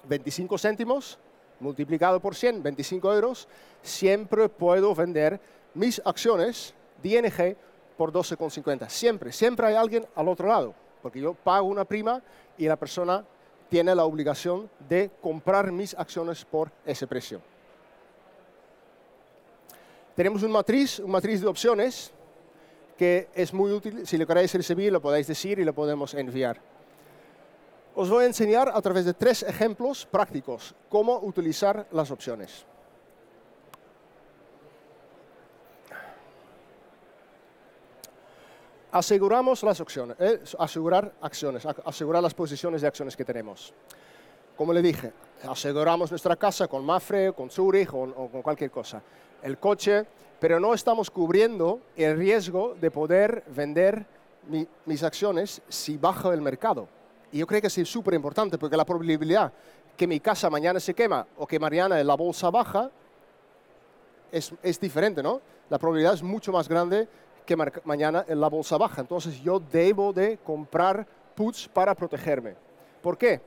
25 0.07 0.57
céntimos 0.57 1.19
multiplicado 1.59 2.19
por 2.19 2.35
100, 2.35 2.61
25 2.61 3.13
euros, 3.13 3.47
siempre 3.81 4.49
puedo 4.49 4.93
vender 4.93 5.39
mis 5.73 6.01
acciones 6.05 6.73
de 7.01 7.09
ING 7.09 7.57
por 7.97 8.11
12,50. 8.11 8.89
Siempre, 8.89 9.31
siempre 9.31 9.67
hay 9.67 9.75
alguien 9.75 10.05
al 10.15 10.27
otro 10.27 10.47
lado, 10.47 10.73
porque 11.01 11.19
yo 11.19 11.33
pago 11.33 11.67
una 11.67 11.85
prima 11.85 12.21
y 12.57 12.67
la 12.67 12.75
persona 12.75 13.25
tiene 13.69 13.95
la 13.95 14.05
obligación 14.05 14.69
de 14.87 15.11
comprar 15.21 15.71
mis 15.71 15.93
acciones 15.93 16.45
por 16.45 16.71
ese 16.85 17.07
precio. 17.07 17.41
Tenemos 20.15 20.43
un 20.43 20.51
matriz, 20.51 20.99
un 20.99 21.11
matriz 21.11 21.41
de 21.41 21.47
opciones 21.47 22.11
que 22.97 23.27
es 23.33 23.53
muy 23.53 23.71
útil. 23.71 24.07
Si 24.07 24.17
lo 24.17 24.25
queréis 24.25 24.53
recibir, 24.53 24.91
lo 24.91 25.01
podéis 25.01 25.27
decir 25.27 25.59
y 25.59 25.65
lo 25.65 25.73
podemos 25.73 26.13
enviar. 26.13 26.61
Os 27.95 28.09
voy 28.09 28.23
a 28.23 28.27
enseñar 28.27 28.71
a 28.73 28.81
través 28.81 29.05
de 29.05 29.13
tres 29.13 29.43
ejemplos 29.43 30.05
prácticos 30.05 30.75
cómo 30.89 31.19
utilizar 31.19 31.87
las 31.91 32.11
opciones. 32.11 32.65
Aseguramos 38.95 39.61
las 39.63 39.81
opciones, 39.81 40.15
eh, 40.21 40.39
asegurar 40.57 41.11
acciones, 41.19 41.65
asegurar 41.83 42.23
las 42.23 42.33
posiciones 42.33 42.81
de 42.81 42.87
acciones 42.87 43.13
que 43.17 43.25
tenemos. 43.25 43.73
Como 44.55 44.71
le 44.71 44.81
dije, 44.81 45.11
aseguramos 45.45 46.09
nuestra 46.11 46.37
casa 46.37 46.69
con 46.69 46.85
Mafre, 46.85 47.33
con 47.33 47.49
Zurich 47.49 47.93
o 47.93 48.29
con 48.31 48.41
cualquier 48.41 48.71
cosa. 48.71 49.01
El 49.43 49.57
coche, 49.57 50.05
pero 50.39 50.61
no 50.61 50.73
estamos 50.73 51.11
cubriendo 51.11 51.81
el 51.97 52.15
riesgo 52.15 52.77
de 52.79 52.89
poder 52.89 53.43
vender 53.47 54.05
mis 54.85 55.03
acciones 55.03 55.61
si 55.67 55.97
baja 55.97 56.33
el 56.33 56.39
mercado. 56.39 56.87
Y 57.33 57.39
yo 57.39 57.47
creo 57.47 57.59
que 57.59 57.67
es 57.67 57.89
súper 57.89 58.13
importante 58.13 58.57
porque 58.57 58.77
la 58.77 58.85
probabilidad 58.85 59.51
que 59.97 60.07
mi 60.07 60.21
casa 60.21 60.49
mañana 60.49 60.79
se 60.79 60.93
quema 60.93 61.27
o 61.35 61.45
que 61.45 61.59
mañana 61.59 62.01
la 62.01 62.15
bolsa 62.15 62.49
baja 62.49 62.89
es, 64.31 64.53
es 64.63 64.79
diferente, 64.79 65.21
¿no? 65.21 65.41
La 65.69 65.77
probabilidad 65.77 66.13
es 66.13 66.23
mucho 66.23 66.53
más 66.53 66.69
grande 66.69 67.09
que 67.45 67.55
mañana 67.83 68.25
la 68.27 68.49
bolsa 68.49 68.77
baja. 68.77 69.01
Entonces 69.01 69.41
yo 69.41 69.59
debo 69.59 70.11
de 70.11 70.37
comprar 70.37 71.05
puts 71.35 71.67
para 71.67 71.93
protegerme. 71.93 72.55
¿Por 73.01 73.17
qué? 73.17 73.39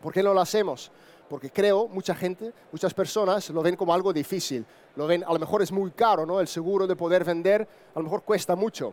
¿Por 0.00 0.12
qué 0.12 0.22
no 0.22 0.32
lo 0.32 0.40
hacemos? 0.40 0.90
Porque 1.28 1.50
creo, 1.50 1.86
mucha 1.88 2.14
gente, 2.14 2.52
muchas 2.72 2.94
personas 2.94 3.50
lo 3.50 3.62
ven 3.62 3.76
como 3.76 3.94
algo 3.94 4.12
difícil. 4.12 4.64
Lo 4.96 5.06
ven, 5.06 5.22
a 5.24 5.32
lo 5.32 5.38
mejor 5.38 5.62
es 5.62 5.70
muy 5.70 5.90
caro, 5.92 6.26
¿no? 6.26 6.40
El 6.40 6.48
seguro 6.48 6.86
de 6.86 6.96
poder 6.96 7.24
vender, 7.24 7.66
a 7.94 7.98
lo 7.98 8.04
mejor 8.04 8.22
cuesta 8.22 8.56
mucho. 8.56 8.92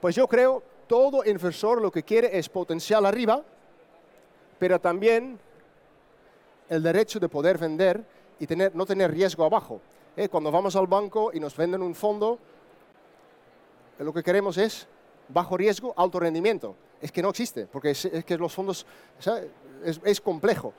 Pues 0.00 0.14
yo 0.14 0.28
creo, 0.28 0.62
todo 0.86 1.24
inversor 1.24 1.82
lo 1.82 1.90
que 1.90 2.02
quiere 2.02 2.38
es 2.38 2.48
potencial 2.48 3.04
arriba, 3.04 3.42
pero 4.58 4.80
también 4.80 5.38
el 6.68 6.82
derecho 6.82 7.18
de 7.18 7.28
poder 7.28 7.58
vender 7.58 8.04
y 8.38 8.46
tener, 8.46 8.74
no 8.74 8.86
tener 8.86 9.10
riesgo 9.10 9.44
abajo. 9.44 9.80
¿Eh? 10.16 10.28
Cuando 10.28 10.50
vamos 10.50 10.76
al 10.76 10.86
banco 10.86 11.30
y 11.32 11.40
nos 11.40 11.56
venden 11.56 11.82
un 11.82 11.94
fondo, 11.94 12.38
lo 14.04 14.12
que 14.12 14.22
queremos 14.22 14.56
es 14.58 14.86
bajo 15.28 15.56
riesgo, 15.56 15.92
alto 15.96 16.20
rendimiento. 16.20 16.76
Es 17.00 17.12
que 17.12 17.22
no 17.22 17.30
existe, 17.30 17.66
porque 17.66 17.90
es, 17.90 18.08
que 18.24 18.36
los 18.36 18.52
fondos 18.52 18.86
es, 20.04 20.20
complejo. 20.20 20.72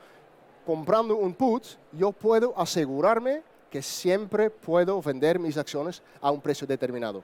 Comprando 0.65 1.15
un 1.15 1.33
put, 1.33 1.65
yo 1.93 2.11
puedo 2.11 2.53
asegurarme 2.57 3.41
que 3.69 3.81
siempre 3.81 4.49
puedo 4.49 5.01
vender 5.01 5.39
mis 5.39 5.57
acciones 5.57 6.01
a 6.21 6.31
un 6.31 6.41
precio 6.41 6.67
determinado. 6.67 7.23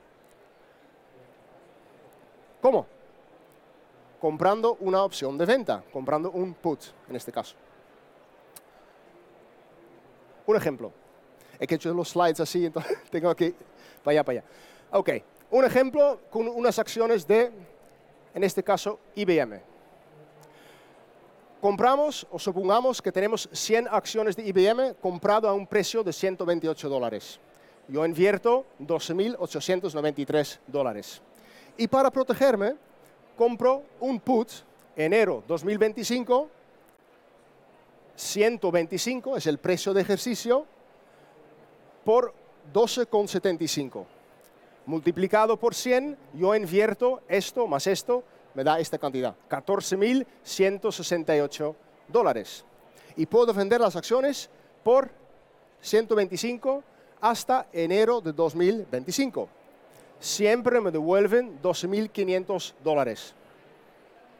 ¿Cómo? 2.61 2.85
Comprando 4.19 4.77
una 4.79 5.03
opción 5.03 5.37
de 5.37 5.45
venta, 5.45 5.83
comprando 5.91 6.31
un 6.31 6.53
put 6.53 6.79
en 7.09 7.15
este 7.15 7.31
caso. 7.31 7.55
Un 10.47 10.55
ejemplo. 10.55 10.91
He 11.59 11.73
hecho 11.73 11.93
los 11.93 12.09
slides 12.09 12.39
así, 12.39 12.65
entonces 12.65 12.97
tengo 13.09 13.35
que... 13.35 13.53
Para 14.03 14.13
allá, 14.13 14.23
para 14.23 14.39
allá. 14.39 14.47
Ok, 14.91 15.09
un 15.55 15.63
ejemplo 15.63 16.19
con 16.29 16.49
unas 16.49 16.77
acciones 16.79 17.25
de, 17.25 17.49
en 18.33 18.43
este 18.43 18.61
caso, 18.61 18.99
IBM. 19.15 19.61
Compramos 21.61 22.27
o 22.29 22.37
supongamos 22.37 23.01
que 23.01 23.09
tenemos 23.09 23.47
100 23.53 23.87
acciones 23.89 24.35
de 24.35 24.45
IBM 24.45 24.95
comprado 24.95 25.47
a 25.47 25.53
un 25.53 25.65
precio 25.65 26.03
de 26.03 26.11
128 26.11 26.89
dólares. 26.89 27.39
Yo 27.87 28.05
invierto 28.05 28.65
12.893 28.81 30.59
dólares. 30.67 31.21
Y 31.77 31.87
para 31.87 32.11
protegerme, 32.11 32.75
compro 33.37 33.83
un 34.01 34.19
put 34.19 34.51
enero 34.93 35.41
2025, 35.47 36.49
125 38.13 39.37
es 39.37 39.47
el 39.47 39.57
precio 39.59 39.93
de 39.93 40.01
ejercicio, 40.01 40.65
por 42.03 42.33
12,75 42.73 44.14
multiplicado 44.85 45.57
por 45.57 45.73
100, 45.73 46.17
yo 46.33 46.55
invierto 46.55 47.21
esto 47.27 47.67
más 47.67 47.87
esto, 47.87 48.23
me 48.53 48.63
da 48.63 48.79
esta 48.79 48.97
cantidad, 48.97 49.35
14.168 49.49 51.75
dólares. 52.07 52.63
Y 53.15 53.25
puedo 53.25 53.53
vender 53.53 53.81
las 53.81 53.95
acciones 53.95 54.49
por 54.83 55.09
125 55.81 56.83
hasta 57.21 57.67
enero 57.73 58.21
de 58.21 58.33
2025. 58.33 59.49
Siempre 60.19 60.79
me 60.81 60.91
devuelven 60.91 61.59
12.500 61.61 62.73
dólares. 62.83 63.33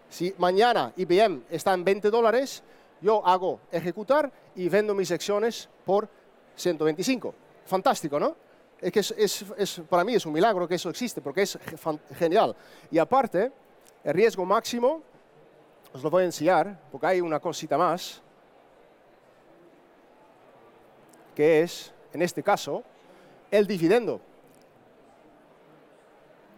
Si 0.10 0.34
mañana 0.38 0.94
IBM 0.96 1.44
está 1.50 1.74
en 1.74 1.84
20 1.84 2.10
dólares, 2.10 2.64
yo 3.02 3.26
hago 3.26 3.60
ejecutar 3.72 4.32
y 4.56 4.70
vendo 4.70 4.96
mis 4.96 5.12
acciones 5.12 5.70
por 5.86 6.08
125. 6.56 7.34
Fantástico, 7.66 8.20
¿no? 8.20 8.36
Es 8.82 8.92
que 8.92 9.00
es, 9.00 9.82
para 9.90 10.04
mí 10.04 10.16
es 10.16 10.26
un 10.26 10.34
milagro 10.34 10.68
que 10.68 10.76
eso 10.76 10.90
existe, 10.90 11.22
porque 11.22 11.44
es 11.44 11.58
genial. 12.18 12.56
Y 12.92 12.98
aparte, 12.98 13.52
el 14.04 14.14
riesgo 14.14 14.46
máximo, 14.46 15.02
os 15.94 16.04
lo 16.04 16.10
voy 16.10 16.24
a 16.24 16.26
enseñar, 16.26 16.80
porque 16.92 17.08
hay 17.08 17.22
una 17.22 17.40
cosita 17.40 17.78
más, 17.78 18.22
que 21.34 21.62
es, 21.62 21.94
en 22.14 22.22
este 22.22 22.44
caso, 22.44 22.84
el 23.52 23.68
dividendo. 23.68 24.22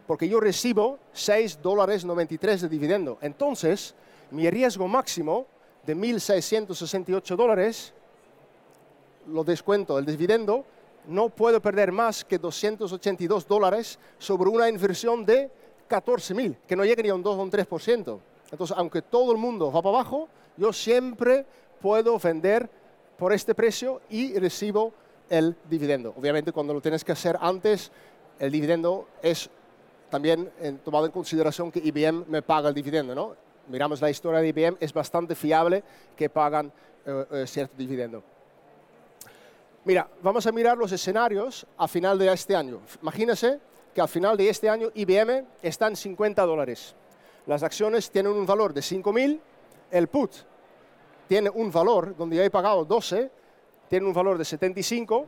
Porque 0.06 0.30
yo 0.30 0.40
recibo 0.40 1.00
6 1.14 1.62
dólares 1.62 2.06
93 2.06 2.62
de 2.62 2.70
dividendo. 2.70 3.18
Entonces, 3.22 3.94
mi 4.32 4.50
riesgo 4.50 4.88
máximo 4.88 5.46
de 5.86 5.96
1.668 5.96 7.36
dólares, 7.36 7.94
lo 9.28 9.44
descuento 9.44 10.00
el 10.00 10.06
dividendo, 10.06 10.66
no 11.08 11.30
puedo 11.30 11.62
perder 11.62 11.92
más 11.92 12.24
que 12.24 12.38
282 12.38 13.48
dólares 13.48 13.98
sobre 14.20 14.50
una 14.50 14.70
inversión 14.70 15.26
de 15.26 15.50
14.000, 15.90 16.58
que 16.68 16.76
no 16.76 16.86
llega 16.86 17.02
ni 17.02 17.10
a 17.10 17.16
un 17.16 17.24
2 17.24 17.38
o 17.38 17.42
un 17.42 17.52
3%. 17.52 18.20
Entonces, 18.52 18.78
aunque 18.78 19.02
todo 19.02 19.32
el 19.32 19.38
mundo 19.38 19.72
va 19.72 19.82
para 19.82 19.96
abajo, 19.96 20.28
yo 20.58 20.74
siempre 20.74 21.46
puedo 21.82 22.18
vender 22.20 22.70
por 23.18 23.34
este 23.34 23.56
precio 23.56 24.02
y 24.10 24.38
recibo 24.38 24.94
el 25.30 25.56
dividendo. 25.70 26.14
Obviamente, 26.18 26.52
cuando 26.52 26.74
lo 26.74 26.82
tienes 26.82 27.04
que 27.04 27.12
hacer 27.12 27.38
antes, 27.42 27.92
el 28.40 28.52
dividendo 28.52 29.08
es 29.22 29.50
también 30.10 30.52
tomado 30.84 31.06
en 31.06 31.12
consideración 31.12 31.72
que 31.72 31.80
IBM 31.80 32.26
me 32.28 32.42
paga 32.42 32.70
el 32.70 32.76
dividendo. 32.76 33.14
¿no? 33.14 33.36
Miramos 33.68 34.02
la 34.02 34.10
historia 34.10 34.40
de 34.40 34.48
IBM, 34.50 34.78
es 34.80 34.94
bastante 34.94 35.36
fiable 35.36 35.84
que 36.16 36.30
pagan 36.30 36.72
eh, 37.06 37.26
eh, 37.32 37.48
cierto 37.48 37.76
dividendo. 37.78 38.24
Mira, 39.88 40.08
vamos 40.22 40.46
a 40.46 40.51
mirar 40.51 40.77
los 40.77 40.91
escenarios 40.91 41.65
a 41.77 41.88
final 41.88 42.20
de 42.20 42.29
este 42.34 42.53
año. 42.53 42.82
Imagínense 43.01 43.58
que 43.96 44.01
al 44.01 44.10
final 44.10 44.36
de 44.36 44.50
este 44.50 44.67
año 44.67 44.89
IBM 44.94 45.46
está 45.62 45.88
en 45.88 45.96
50 45.96 46.46
dólares. 46.46 46.94
Las 47.46 47.63
acciones 47.63 48.12
tienen 48.12 48.34
un 48.34 48.46
valor 48.46 48.74
de 48.74 48.82
5.000, 48.82 49.39
el 49.91 50.08
put 50.10 50.34
tiene 51.29 51.50
un 51.50 51.72
valor 51.72 52.17
donde 52.17 52.36
yo 52.36 52.44
he 52.44 52.50
pagado 52.50 52.84
12, 52.84 53.32
tiene 53.88 54.06
un 54.06 54.13
valor 54.13 54.38
de 54.38 54.44
75, 54.44 55.25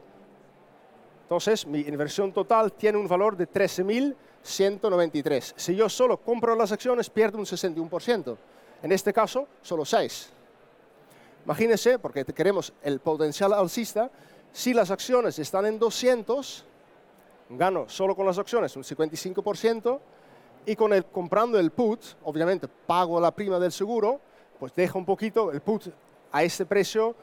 entonces 1.21 1.65
mi 1.65 1.79
inversión 1.79 2.33
total 2.33 2.73
tiene 2.73 2.97
un 2.97 3.07
valor 3.07 3.37
de 3.37 3.49
13.193. 3.49 5.53
Si 5.55 5.73
yo 5.73 5.87
solo 5.87 6.17
compro 6.17 6.53
las 6.53 6.73
acciones, 6.73 7.09
pierdo 7.09 7.37
un 7.37 7.45
61%. 7.45 8.35
En 8.83 8.91
este 8.91 9.13
caso, 9.13 9.47
solo 9.61 9.85
6. 9.85 10.33
Imagínense, 11.45 11.97
porque 11.97 12.25
queremos 12.25 12.73
el 12.83 12.99
potencial 12.99 13.53
alcista, 13.53 14.11
si 14.51 14.73
las 14.73 14.91
acciones 14.91 15.39
están 15.39 15.65
en 15.65 15.79
200, 15.79 16.65
gano 17.49 17.87
solo 17.89 18.15
con 18.15 18.25
las 18.25 18.37
acciones 18.37 18.75
un 18.75 18.83
55%, 18.83 19.99
y 20.65 20.75
con 20.75 20.93
el, 20.93 21.05
comprando 21.05 21.57
el 21.59 21.71
put, 21.71 22.01
obviamente 22.23 22.67
pago 22.67 23.19
la 23.19 23.31
prima 23.31 23.59
del 23.59 23.71
seguro, 23.71 24.19
pues 24.59 24.73
dejo 24.75 24.99
un 24.99 25.05
poquito 25.05 25.51
el 25.51 25.61
put 25.61 25.87
a 26.31 26.43
este 26.43 26.65
precio, 26.65 27.15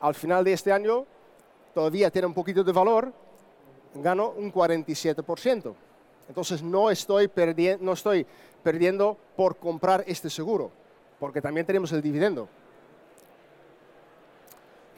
al 0.00 0.14
final 0.14 0.44
de 0.44 0.52
este 0.52 0.72
año 0.72 1.06
todavía 1.74 2.10
tiene 2.10 2.26
un 2.26 2.34
poquito 2.34 2.62
de 2.62 2.72
valor, 2.72 3.12
gano 3.94 4.30
un 4.36 4.52
47%. 4.52 5.74
Entonces 6.28 6.62
no 6.62 6.90
estoy, 6.90 7.30
no 7.80 7.92
estoy 7.92 8.26
perdiendo 8.62 9.16
por 9.36 9.56
comprar 9.56 10.04
este 10.06 10.30
seguro, 10.30 10.70
porque 11.18 11.40
también 11.40 11.66
tenemos 11.66 11.92
el 11.92 12.02
dividendo. 12.02 12.48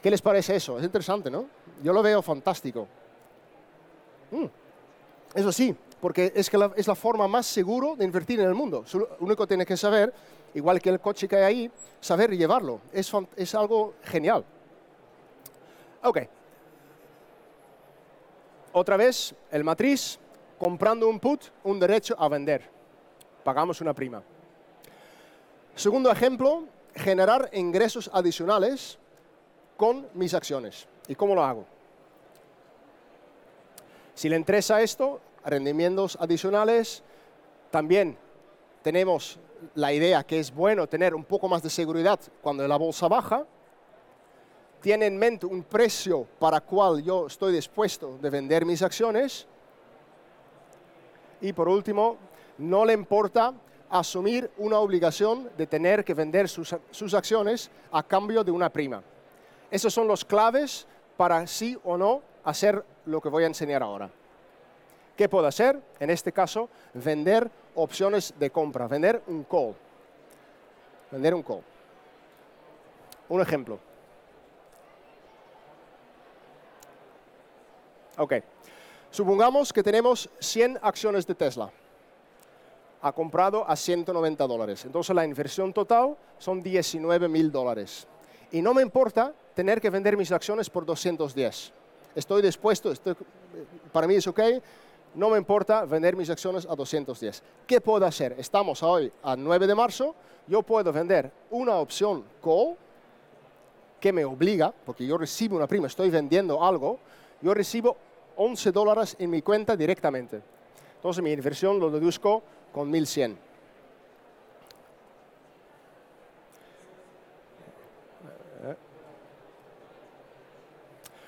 ¿Qué 0.01 0.11
les 0.11 0.21
parece 0.21 0.55
eso? 0.55 0.77
Es 0.77 0.85
interesante, 0.85 1.31
¿no? 1.31 1.45
Yo 1.83 1.93
lo 1.93 2.01
veo 2.01 2.21
fantástico. 2.21 2.87
Mm. 4.31 4.45
Eso 5.35 5.51
sí, 5.51 5.75
porque 5.99 6.31
es, 6.35 6.49
que 6.49 6.71
es 6.75 6.87
la 6.87 6.95
forma 6.95 7.27
más 7.27 7.45
segura 7.45 7.95
de 7.95 8.05
invertir 8.05 8.39
en 8.39 8.47
el 8.47 8.55
mundo. 8.55 8.85
Lo 8.93 9.17
único 9.19 9.43
que 9.43 9.49
tienes 9.49 9.67
que 9.67 9.77
saber, 9.77 10.13
igual 10.53 10.81
que 10.81 10.89
el 10.89 10.99
coche 10.99 11.27
que 11.27 11.35
hay 11.35 11.43
ahí, 11.43 11.71
saber 11.99 12.35
llevarlo. 12.35 12.79
Es, 12.93 13.11
es 13.35 13.55
algo 13.55 13.95
genial. 14.03 14.45
Ok. 16.03 16.19
Otra 18.73 18.97
vez, 18.97 19.33
el 19.51 19.63
matriz, 19.63 20.19
comprando 20.57 21.07
un 21.07 21.19
put, 21.19 21.45
un 21.63 21.79
derecho 21.79 22.15
a 22.17 22.29
vender. 22.29 22.69
Pagamos 23.43 23.81
una 23.81 23.93
prima. 23.93 24.21
Segundo 25.75 26.11
ejemplo, 26.11 26.65
generar 26.95 27.49
ingresos 27.53 28.09
adicionales 28.13 28.97
con 29.75 30.07
mis 30.13 30.33
acciones. 30.33 30.87
¿Y 31.07 31.15
cómo 31.15 31.35
lo 31.35 31.43
hago? 31.43 31.65
Si 34.13 34.29
le 34.29 34.37
interesa 34.37 34.81
esto, 34.81 35.19
rendimientos 35.45 36.17
adicionales, 36.19 37.03
también 37.69 38.17
tenemos 38.81 39.39
la 39.73 39.91
idea 39.93 40.23
que 40.23 40.39
es 40.39 40.53
bueno 40.53 40.87
tener 40.87 41.13
un 41.13 41.23
poco 41.23 41.47
más 41.47 41.61
de 41.63 41.69
seguridad 41.69 42.19
cuando 42.41 42.67
la 42.67 42.77
bolsa 42.77 43.07
baja. 43.07 43.45
Tiene 44.81 45.07
en 45.07 45.17
mente 45.17 45.45
un 45.45 45.63
precio 45.63 46.27
para 46.39 46.61
cual 46.61 47.03
yo 47.03 47.27
estoy 47.27 47.53
dispuesto 47.53 48.17
de 48.21 48.29
vender 48.29 48.65
mis 48.65 48.81
acciones. 48.81 49.47
Y 51.41 51.51
por 51.53 51.67
último, 51.67 52.17
no 52.57 52.85
le 52.85 52.93
importa 52.93 53.53
asumir 53.89 54.49
una 54.57 54.79
obligación 54.79 55.49
de 55.57 55.67
tener 55.67 56.05
que 56.05 56.13
vender 56.13 56.47
sus, 56.47 56.75
sus 56.91 57.13
acciones 57.13 57.69
a 57.91 58.03
cambio 58.03 58.43
de 58.43 58.51
una 58.51 58.69
prima. 58.69 59.01
Esos 59.71 59.93
son 59.93 60.07
los 60.07 60.23
claves 60.23 60.87
para 61.17 61.45
sí 61.47 61.77
o 61.83 61.97
no 61.97 62.21
hacer 62.43 62.83
lo 63.05 63.21
que 63.21 63.29
voy 63.29 63.43
a 63.43 63.47
enseñar 63.47 63.83
ahora. 63.83 64.09
¿Qué 65.15 65.29
puedo 65.29 65.47
hacer? 65.47 65.81
En 65.99 66.09
este 66.09 66.31
caso, 66.31 66.69
vender 66.93 67.49
opciones 67.75 68.33
de 68.37 68.49
compra, 68.49 68.87
vender 68.87 69.21
un 69.27 69.43
call. 69.43 69.73
Vender 71.11 71.33
un 71.33 71.43
call. 71.43 71.61
Un 73.29 73.41
ejemplo. 73.41 73.79
Ok. 78.17 78.33
Supongamos 79.09 79.71
que 79.71 79.81
tenemos 79.81 80.29
100 80.39 80.79
acciones 80.81 81.25
de 81.25 81.35
Tesla. 81.35 81.71
Ha 83.01 83.11
comprado 83.13 83.67
a 83.67 83.75
190 83.75 84.45
dólares. 84.45 84.83
Entonces 84.83 85.15
la 85.15 85.23
inversión 85.23 85.71
total 85.71 86.17
son 86.37 86.61
19 86.61 87.29
mil 87.29 87.51
dólares. 87.51 88.07
Y 88.51 88.61
no 88.61 88.73
me 88.73 88.81
importa 88.81 89.33
tener 89.55 89.81
que 89.81 89.89
vender 89.89 90.15
mis 90.17 90.31
acciones 90.31 90.69
por 90.69 90.85
210. 90.85 91.71
Estoy 92.13 92.41
dispuesto, 92.41 92.93
para 93.91 94.05
mí 94.05 94.15
es 94.15 94.27
ok, 94.27 94.39
no 95.15 95.29
me 95.29 95.37
importa 95.37 95.85
vender 95.85 96.15
mis 96.15 96.29
acciones 96.29 96.65
a 96.65 96.75
210. 96.75 97.41
¿Qué 97.65 97.81
puedo 97.81 98.05
hacer? 98.05 98.35
Estamos 98.37 98.83
hoy 98.83 99.11
a 99.23 99.35
9 99.35 99.65
de 99.65 99.75
marzo, 99.75 100.13
yo 100.47 100.61
puedo 100.61 100.91
vender 100.93 101.31
una 101.49 101.75
opción 101.75 102.23
call 102.43 102.75
que 103.99 104.13
me 104.13 104.25
obliga, 104.25 104.73
porque 104.85 105.07
yo 105.07 105.17
recibo 105.17 105.55
una 105.55 105.67
prima, 105.67 105.87
estoy 105.87 106.09
vendiendo 106.09 106.63
algo, 106.63 106.99
yo 107.41 107.53
recibo 107.53 107.97
11 108.35 108.71
dólares 108.71 109.15
en 109.17 109.29
mi 109.29 109.41
cuenta 109.41 109.75
directamente. 109.75 110.41
Entonces 110.97 111.23
mi 111.23 111.31
inversión 111.31 111.79
lo 111.79 111.89
deduzco 111.89 112.43
con 112.71 112.91
1100. 112.91 113.44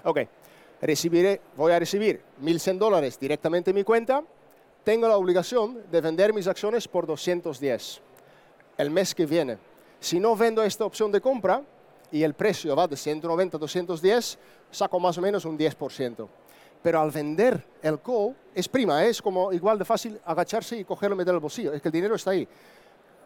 Ok, 0.08 0.20
recibiré, 0.82 1.42
voy 1.58 1.74
a 1.74 1.80
recibir 1.80 2.22
1.100 2.42 2.78
dólares 2.78 3.20
directamente 3.20 3.72
en 3.72 3.76
mi 3.76 3.84
cuenta, 3.84 4.24
tengo 4.86 5.06
la 5.06 5.18
obligación 5.18 5.84
de 5.92 6.00
vender 6.00 6.34
mis 6.34 6.48
acciones 6.48 6.88
por 6.88 7.06
210 7.06 8.00
el 8.78 8.90
mes 8.90 9.14
que 9.14 9.26
viene. 9.26 9.58
Si 10.00 10.18
no 10.22 10.34
vendo 10.38 10.64
esta 10.64 10.86
opción 10.86 11.12
de 11.12 11.20
compra 11.20 11.62
y 12.10 12.24
el 12.24 12.36
precio 12.36 12.74
va 12.74 12.88
de 12.88 12.96
190 12.96 13.58
a 13.58 13.60
210, 13.60 14.40
saco 14.72 14.98
más 14.98 15.18
o 15.18 15.22
menos 15.22 15.44
un 15.44 15.58
10%. 15.58 16.26
Pero 16.82 17.02
al 17.02 17.12
vender 17.12 17.62
el 17.82 18.00
call 18.00 18.34
es 18.56 18.70
prima, 18.70 19.04
es 19.04 19.22
como 19.22 19.52
igual 19.52 19.78
de 19.78 19.84
fácil 19.84 20.22
agacharse 20.24 20.78
y 20.78 20.86
cogerlo 20.86 21.16
y 21.16 21.18
meter 21.18 21.34
el 21.34 21.42
bolsillo, 21.42 21.74
es 21.74 21.82
que 21.82 21.90
el 21.90 21.92
dinero 21.92 22.16
está 22.16 22.32
ahí 22.32 22.48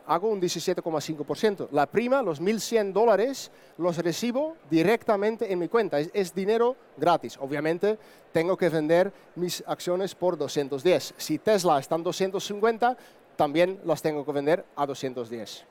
hago 0.07 0.29
un 0.29 0.41
17,5%. 0.41 1.69
La 1.71 1.85
prima, 1.85 2.21
los 2.21 2.41
1.100 2.41 2.91
dólares, 2.91 3.51
los 3.77 3.97
recibo 3.97 4.57
directamente 4.69 5.51
en 5.51 5.59
mi 5.59 5.67
cuenta. 5.67 5.99
Es, 5.99 6.33
dinero 6.33 6.75
gratis. 6.97 7.37
Obviamente, 7.39 7.97
tengo 8.31 8.57
que 8.57 8.69
vender 8.69 9.11
mis 9.35 9.63
acciones 9.67 10.15
por 10.15 10.37
210. 10.37 11.13
Si 11.17 11.37
Tesla 11.39 11.79
está 11.79 11.95
en 11.95 12.03
250, 12.03 12.97
también 13.35 13.79
las 13.85 14.01
tengo 14.01 14.25
que 14.25 14.31
vender 14.31 14.65
a 14.75 14.85
210. 14.85 15.65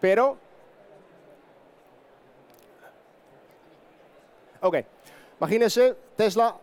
Pero, 0.00 0.38
ok, 4.60 4.76
imagínense, 5.38 5.96
Tesla 6.16 6.56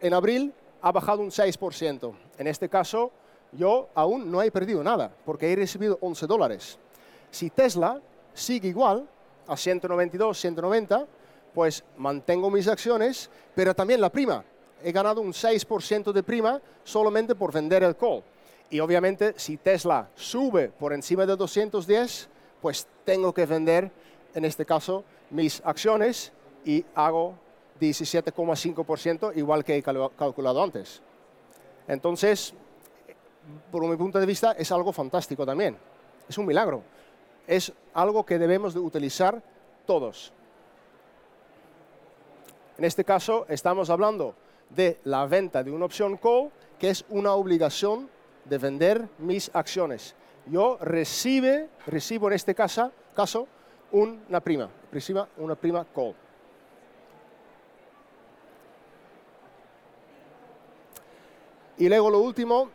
en 0.00 0.14
abril 0.14 0.52
ha 0.82 0.92
bajado 0.92 1.20
un 1.20 1.30
6%. 1.30 2.14
En 2.38 2.46
este 2.46 2.68
caso, 2.68 3.12
yo 3.52 3.88
aún 3.94 4.30
no 4.30 4.42
he 4.42 4.50
perdido 4.50 4.82
nada, 4.82 5.12
porque 5.24 5.52
he 5.52 5.56
recibido 5.56 5.98
11 6.00 6.26
dólares. 6.26 6.78
Si 7.30 7.50
Tesla 7.50 8.00
sigue 8.34 8.68
igual, 8.68 9.08
a 9.46 9.56
192, 9.56 10.38
190, 10.38 11.06
pues 11.52 11.82
mantengo 11.96 12.50
mis 12.50 12.68
acciones, 12.68 13.30
pero 13.54 13.74
también 13.74 14.00
la 14.00 14.10
prima. 14.10 14.44
He 14.82 14.92
ganado 14.92 15.20
un 15.20 15.32
6% 15.32 16.12
de 16.12 16.22
prima 16.22 16.60
solamente 16.84 17.34
por 17.34 17.52
vender 17.52 17.82
el 17.82 17.96
call. 17.96 18.22
Y 18.70 18.78
obviamente, 18.78 19.34
si 19.36 19.56
Tesla 19.56 20.08
sube 20.14 20.68
por 20.68 20.92
encima 20.92 21.26
de 21.26 21.34
210, 21.34 22.28
pues 22.62 22.86
tengo 23.04 23.34
que 23.34 23.46
vender, 23.46 23.90
en 24.34 24.44
este 24.44 24.64
caso, 24.64 25.04
mis 25.30 25.60
acciones 25.64 26.32
y 26.64 26.84
hago 26.94 27.34
17,5%, 27.80 29.36
igual 29.36 29.64
que 29.64 29.76
he 29.76 29.82
calculado 29.82 30.62
antes. 30.62 31.02
Entonces, 31.88 32.54
por 33.70 33.86
mi 33.86 33.96
punto 33.96 34.18
de 34.18 34.26
vista, 34.26 34.52
es 34.52 34.70
algo 34.72 34.92
fantástico 34.92 35.44
también. 35.46 35.76
Es 36.28 36.38
un 36.38 36.46
milagro. 36.46 36.82
es 37.46 37.72
algo 37.94 38.24
que 38.24 38.38
debemos 38.38 38.74
de 38.74 38.80
utilizar 38.80 39.42
todos. 39.84 40.32
En 42.78 42.84
este 42.84 43.04
caso 43.04 43.44
estamos 43.48 43.90
hablando 43.90 44.34
de 44.70 45.00
la 45.04 45.26
venta 45.26 45.64
de 45.64 45.72
una 45.72 45.84
opción 45.84 46.16
call, 46.16 46.50
que 46.78 46.90
es 46.90 47.04
una 47.08 47.34
obligación 47.34 48.08
de 48.44 48.58
vender 48.58 49.08
mis 49.18 49.50
acciones. 49.52 50.14
Yo 50.46 50.78
recibe, 50.80 51.68
recibo 51.86 52.28
en 52.28 52.34
este 52.34 52.54
caso, 52.54 52.92
caso 53.14 53.48
una 53.90 54.40
prima, 54.40 54.70
una 55.36 55.56
prima 55.56 55.84
call. 55.94 56.14
Y 61.78 61.88
luego 61.88 62.10
lo 62.10 62.20
último, 62.20 62.70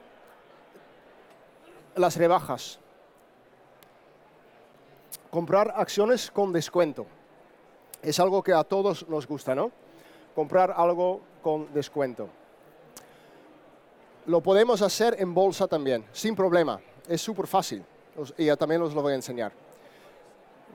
las 1.95 2.17
rebajas. 2.17 2.79
Comprar 5.29 5.73
acciones 5.75 6.31
con 6.31 6.53
descuento. 6.53 7.05
Es 8.01 8.19
algo 8.19 8.43
que 8.43 8.53
a 8.53 8.63
todos 8.63 9.08
nos 9.10 9.27
gusta, 9.27 9.55
¿no? 9.55 9.71
Comprar 10.34 10.73
algo 10.75 11.21
con 11.41 11.73
descuento. 11.73 12.29
Lo 14.27 14.41
podemos 14.41 14.81
hacer 14.81 15.15
en 15.19 15.34
bolsa 15.34 15.67
también, 15.67 16.05
sin 16.12 16.36
problema. 16.36 16.79
Es 17.08 17.21
súper 17.21 17.47
fácil 17.47 17.84
y 18.38 18.53
también 18.55 18.81
os 18.81 18.93
lo 18.93 19.01
voy 19.01 19.13
a 19.13 19.15
enseñar. 19.15 19.51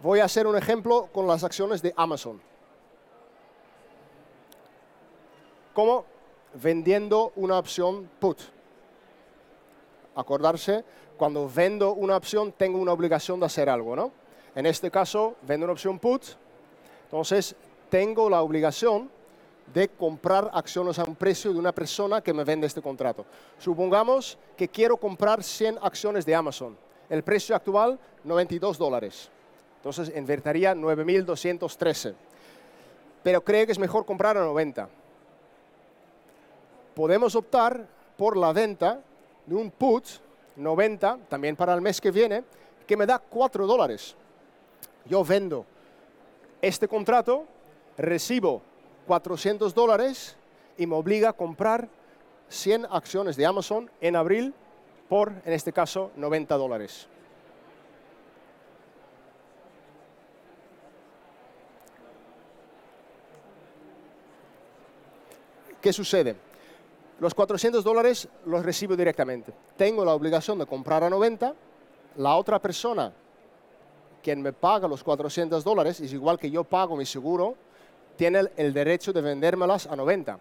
Voy 0.02 0.20
a 0.20 0.24
hacer 0.24 0.46
un 0.46 0.56
ejemplo 0.56 1.08
con 1.12 1.26
las 1.26 1.44
acciones 1.44 1.82
de 1.82 1.92
Amazon. 1.96 2.40
¿Cómo? 5.74 6.04
Vendiendo 6.54 7.32
una 7.36 7.58
opción 7.58 8.08
put. 8.18 8.40
Acordarse, 10.20 10.84
cuando 11.16 11.48
vendo 11.48 11.92
una 11.92 12.16
opción 12.16 12.52
tengo 12.52 12.78
una 12.78 12.92
obligación 12.92 13.40
de 13.40 13.46
hacer 13.46 13.68
algo, 13.68 13.96
¿no? 13.96 14.12
En 14.54 14.66
este 14.66 14.90
caso, 14.90 15.36
vendo 15.42 15.64
una 15.64 15.72
opción 15.72 15.98
put, 15.98 16.24
entonces 17.04 17.54
tengo 17.88 18.30
la 18.30 18.42
obligación 18.42 19.10
de 19.72 19.88
comprar 19.88 20.50
acciones 20.52 20.98
a 20.98 21.04
un 21.04 21.14
precio 21.14 21.52
de 21.52 21.58
una 21.58 21.72
persona 21.72 22.20
que 22.20 22.32
me 22.32 22.44
vende 22.44 22.66
este 22.66 22.82
contrato. 22.82 23.24
Supongamos 23.58 24.38
que 24.56 24.68
quiero 24.68 24.96
comprar 24.96 25.42
100 25.42 25.78
acciones 25.82 26.26
de 26.26 26.34
Amazon. 26.34 26.76
El 27.08 27.22
precio 27.22 27.54
actual, 27.54 27.98
92 28.24 28.78
dólares. 28.78 29.30
Entonces 29.76 30.12
invertiría 30.16 30.74
9.213. 30.74 32.14
Pero 33.22 33.42
creo 33.42 33.66
que 33.66 33.72
es 33.72 33.78
mejor 33.78 34.04
comprar 34.04 34.36
a 34.36 34.40
90. 34.40 34.88
Podemos 36.94 37.34
optar 37.34 37.86
por 38.16 38.36
la 38.36 38.52
venta 38.52 39.00
de 39.50 39.56
un 39.56 39.68
put 39.68 40.04
90, 40.54 41.18
también 41.28 41.56
para 41.56 41.74
el 41.74 41.80
mes 41.80 42.00
que 42.00 42.12
viene, 42.12 42.44
que 42.86 42.96
me 42.96 43.04
da 43.04 43.18
4 43.18 43.66
dólares. 43.66 44.14
Yo 45.06 45.24
vendo 45.24 45.66
este 46.62 46.86
contrato, 46.86 47.46
recibo 47.98 48.62
400 49.08 49.74
dólares 49.74 50.36
y 50.78 50.86
me 50.86 50.94
obliga 50.94 51.30
a 51.30 51.32
comprar 51.32 51.88
100 52.48 52.86
acciones 52.92 53.34
de 53.36 53.44
Amazon 53.44 53.90
en 54.00 54.14
abril 54.14 54.54
por, 55.08 55.32
en 55.44 55.52
este 55.52 55.72
caso, 55.72 56.12
90 56.14 56.56
dólares. 56.56 57.08
¿Qué 65.80 65.92
sucede? 65.92 66.49
Los 67.20 67.34
400 67.34 67.84
dólares 67.84 68.28
los 68.46 68.64
recibo 68.64 68.96
directamente. 68.96 69.52
Tengo 69.76 70.06
la 70.06 70.14
obligación 70.14 70.58
de 70.58 70.64
comprar 70.64 71.04
a 71.04 71.10
90. 71.10 71.54
La 72.16 72.34
otra 72.34 72.58
persona, 72.58 73.12
quien 74.22 74.40
me 74.40 74.54
paga 74.54 74.88
los 74.88 75.04
400 75.04 75.62
dólares, 75.62 76.00
es 76.00 76.14
igual 76.14 76.38
que 76.38 76.50
yo 76.50 76.64
pago 76.64 76.96
mi 76.96 77.04
seguro, 77.04 77.56
tiene 78.16 78.44
el 78.56 78.72
derecho 78.72 79.12
de 79.12 79.20
vendérmelas 79.20 79.86
a 79.86 79.96
90. 79.96 80.38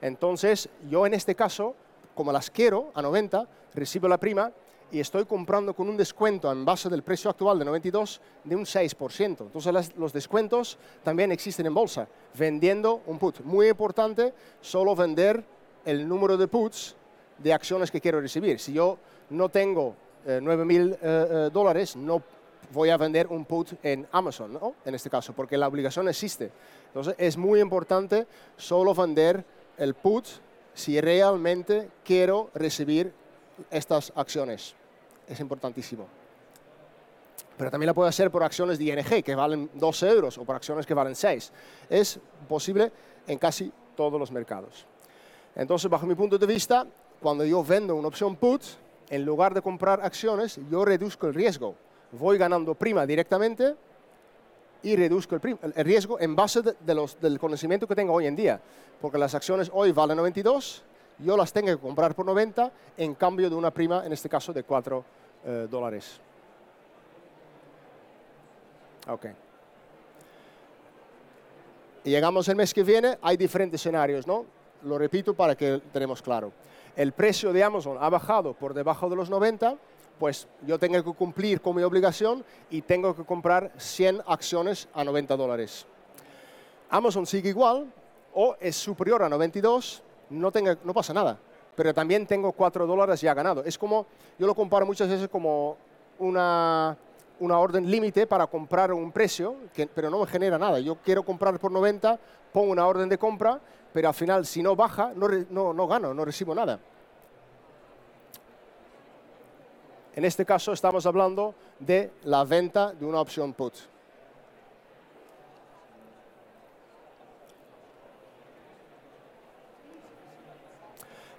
Entonces, 0.00 0.70
yo 0.88 1.06
en 1.06 1.12
este 1.12 1.34
caso, 1.34 1.74
como 2.14 2.32
las 2.32 2.50
quiero 2.50 2.90
a 2.94 3.02
90, 3.02 3.46
recibo 3.74 4.08
la 4.08 4.16
prima 4.16 4.50
y 4.90 5.00
estoy 5.00 5.26
comprando 5.26 5.74
con 5.74 5.86
un 5.88 5.98
descuento 5.98 6.50
en 6.50 6.64
base 6.64 6.88
del 6.88 7.02
precio 7.02 7.30
actual 7.30 7.58
de 7.58 7.66
92 7.66 8.20
de 8.44 8.56
un 8.56 8.64
6%. 8.64 9.40
Entonces 9.40 9.94
los 9.96 10.12
descuentos 10.14 10.78
también 11.02 11.30
existen 11.30 11.66
en 11.66 11.74
bolsa, 11.74 12.08
vendiendo 12.38 13.02
un 13.06 13.18
put. 13.18 13.40
Muy 13.40 13.68
importante, 13.68 14.34
solo 14.60 14.96
vender 14.96 15.44
el 15.84 16.08
número 16.08 16.36
de 16.36 16.48
puts 16.48 16.96
de 17.38 17.52
acciones 17.52 17.90
que 17.90 18.00
quiero 18.00 18.20
recibir. 18.20 18.58
Si 18.58 18.72
yo 18.72 18.98
no 19.30 19.48
tengo 19.48 19.94
9 20.24 20.62
eh, 20.62 20.64
mil 20.64 20.92
eh, 20.92 20.98
eh, 21.02 21.50
dólares, 21.52 21.96
no 21.96 22.22
voy 22.72 22.90
a 22.90 22.96
vender 22.96 23.26
un 23.26 23.44
put 23.44 23.72
en 23.82 24.06
Amazon, 24.12 24.58
en 24.84 24.94
este 24.94 25.10
caso, 25.10 25.32
porque 25.32 25.58
la 25.58 25.68
obligación 25.68 26.08
existe. 26.08 26.50
Entonces 26.86 27.14
es 27.18 27.36
muy 27.36 27.60
importante 27.60 28.26
solo 28.56 28.94
vender 28.94 29.44
el 29.76 29.94
put 29.94 30.26
si 30.74 31.00
realmente 31.00 31.90
quiero 32.04 32.50
recibir 32.54 33.12
estas 33.70 34.12
acciones. 34.14 34.74
Es 35.28 35.40
importantísimo. 35.40 36.06
Pero 37.58 37.70
también 37.70 37.88
la 37.88 37.94
puedo 37.94 38.08
hacer 38.08 38.30
por 38.30 38.42
acciones 38.42 38.78
de 38.78 38.84
ING 38.84 39.22
que 39.22 39.34
valen 39.34 39.70
12 39.74 40.08
euros 40.08 40.38
o 40.38 40.44
por 40.44 40.56
acciones 40.56 40.86
que 40.86 40.94
valen 40.94 41.14
6. 41.14 41.52
Es 41.90 42.18
posible 42.48 42.90
en 43.26 43.38
casi 43.38 43.72
todos 43.94 44.18
los 44.18 44.32
mercados. 44.32 44.86
Entonces, 45.54 45.90
bajo 45.90 46.06
mi 46.06 46.14
punto 46.14 46.38
de 46.38 46.46
vista, 46.46 46.86
cuando 47.20 47.44
yo 47.44 47.62
vendo 47.62 47.94
una 47.94 48.08
opción 48.08 48.36
put, 48.36 48.62
en 49.10 49.24
lugar 49.24 49.52
de 49.54 49.62
comprar 49.62 50.00
acciones, 50.00 50.58
yo 50.70 50.84
reduzco 50.84 51.26
el 51.26 51.34
riesgo 51.34 51.74
voy 52.12 52.38
ganando 52.38 52.74
prima 52.74 53.06
directamente 53.06 53.74
y 54.82 54.96
reduzco 54.96 55.36
el, 55.36 55.72
riesgo 55.84 56.20
en 56.20 56.36
base 56.36 56.60
del 56.80 57.38
conocimiento 57.38 57.86
que 57.86 57.94
tengo 57.94 58.12
hoy 58.12 58.26
en 58.26 58.36
día. 58.36 58.60
Porque 59.00 59.18
las 59.18 59.34
acciones 59.34 59.70
hoy 59.72 59.92
valen 59.92 60.16
92, 60.16 60.82
yo 61.18 61.36
las 61.36 61.52
tengo 61.52 61.68
que 61.68 61.78
comprar 61.78 62.14
por 62.14 62.26
90 62.26 62.70
en 62.96 63.14
cambio 63.14 63.48
de 63.48 63.56
una 63.56 63.70
prima, 63.70 64.04
en 64.04 64.12
este 64.12 64.28
caso, 64.28 64.52
de 64.52 64.62
4 64.62 65.04
eh, 65.44 65.66
dólares. 65.70 66.20
Ok. 69.08 69.26
Llegamos 72.04 72.48
el 72.48 72.56
mes 72.56 72.74
que 72.74 72.82
viene, 72.82 73.18
hay 73.22 73.36
diferentes 73.36 73.80
escenarios, 73.80 74.26
¿no? 74.26 74.44
Lo 74.84 74.98
repito 74.98 75.34
para 75.34 75.54
que 75.54 75.80
tenemos 75.92 76.22
claro. 76.22 76.52
El 76.96 77.12
precio 77.12 77.52
de 77.52 77.62
Amazon 77.62 77.96
ha 78.00 78.10
bajado 78.10 78.52
por 78.52 78.74
debajo 78.74 79.08
de 79.08 79.16
los 79.16 79.30
90, 79.30 79.76
pues 80.18 80.46
yo 80.66 80.78
tengo 80.78 81.02
que 81.02 81.12
cumplir 81.12 81.60
con 81.60 81.74
mi 81.76 81.82
obligación 81.82 82.44
y 82.70 82.82
tengo 82.82 83.16
que 83.16 83.24
comprar 83.24 83.72
100 83.76 84.22
acciones 84.26 84.88
a 84.92 85.04
90 85.04 85.36
dólares. 85.36 85.86
Amazon 86.90 87.26
sigue 87.26 87.48
igual 87.48 87.86
o 88.34 88.56
es 88.60 88.76
superior 88.76 89.22
a 89.22 89.28
92, 89.28 90.02
no, 90.30 90.52
no 90.84 90.94
pasa 90.94 91.14
nada, 91.14 91.38
pero 91.74 91.94
también 91.94 92.26
tengo 92.26 92.52
4 92.52 92.86
dólares 92.86 93.20
ya 93.20 93.32
ganado. 93.32 93.64
Es 93.64 93.78
como, 93.78 94.06
yo 94.38 94.46
lo 94.46 94.54
comparo 94.54 94.84
muchas 94.84 95.08
veces 95.08 95.28
como 95.28 95.76
una, 96.18 96.96
una 97.40 97.58
orden 97.58 97.90
límite 97.90 98.26
para 98.26 98.46
comprar 98.46 98.92
un 98.92 99.10
precio, 99.10 99.56
que, 99.74 99.86
pero 99.86 100.10
no 100.10 100.20
me 100.20 100.26
genera 100.26 100.58
nada. 100.58 100.78
Yo 100.80 100.96
quiero 100.96 101.22
comprar 101.24 101.58
por 101.58 101.72
90, 101.72 102.18
pongo 102.52 102.70
una 102.70 102.86
orden 102.86 103.08
de 103.08 103.18
compra, 103.18 103.58
pero 103.92 104.08
al 104.08 104.14
final 104.14 104.46
si 104.46 104.62
no 104.62 104.74
baja, 104.74 105.12
no, 105.14 105.28
no, 105.28 105.72
no 105.72 105.86
gano, 105.86 106.14
no 106.14 106.24
recibo 106.24 106.54
nada. 106.54 106.78
En 110.14 110.24
este 110.24 110.44
caso 110.44 110.72
estamos 110.72 111.06
hablando 111.06 111.54
de 111.78 112.12
la 112.24 112.44
venta 112.44 112.92
de 112.92 113.04
una 113.04 113.20
opción 113.20 113.54
put. 113.54 113.74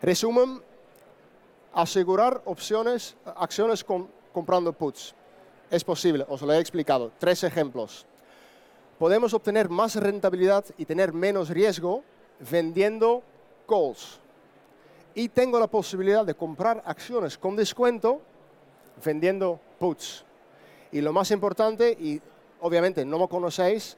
Resumen, 0.02 0.62
asegurar 1.74 2.42
opciones, 2.44 3.16
acciones 3.38 3.86
comprando 4.34 4.74
puts. 4.74 5.16
Es 5.72 5.84
posible, 5.84 6.26
os 6.28 6.42
lo 6.42 6.52
he 6.52 6.60
explicado. 6.60 7.12
Tres 7.18 7.44
ejemplos. 7.46 8.06
Podemos 9.00 9.34
obtener 9.34 9.70
más 9.70 9.96
rentabilidad 9.96 10.66
y 10.78 10.86
tener 10.86 11.14
menos 11.14 11.50
riesgo 11.50 12.04
vendiendo 12.50 13.24
calls. 13.68 14.20
Y 15.16 15.30
tengo 15.30 15.60
la 15.60 15.68
posibilidad 15.68 16.26
de 16.26 16.34
comprar 16.34 16.82
acciones 16.86 17.38
con 17.38 17.56
descuento 17.56 18.22
vendiendo 19.04 19.60
puts. 19.80 20.26
Y 20.92 21.02
lo 21.02 21.14
más 21.14 21.32
importante, 21.32 21.92
y 21.92 22.22
obviamente 22.62 23.06
no 23.06 23.20
me 23.20 23.28
conocéis, 23.28 23.98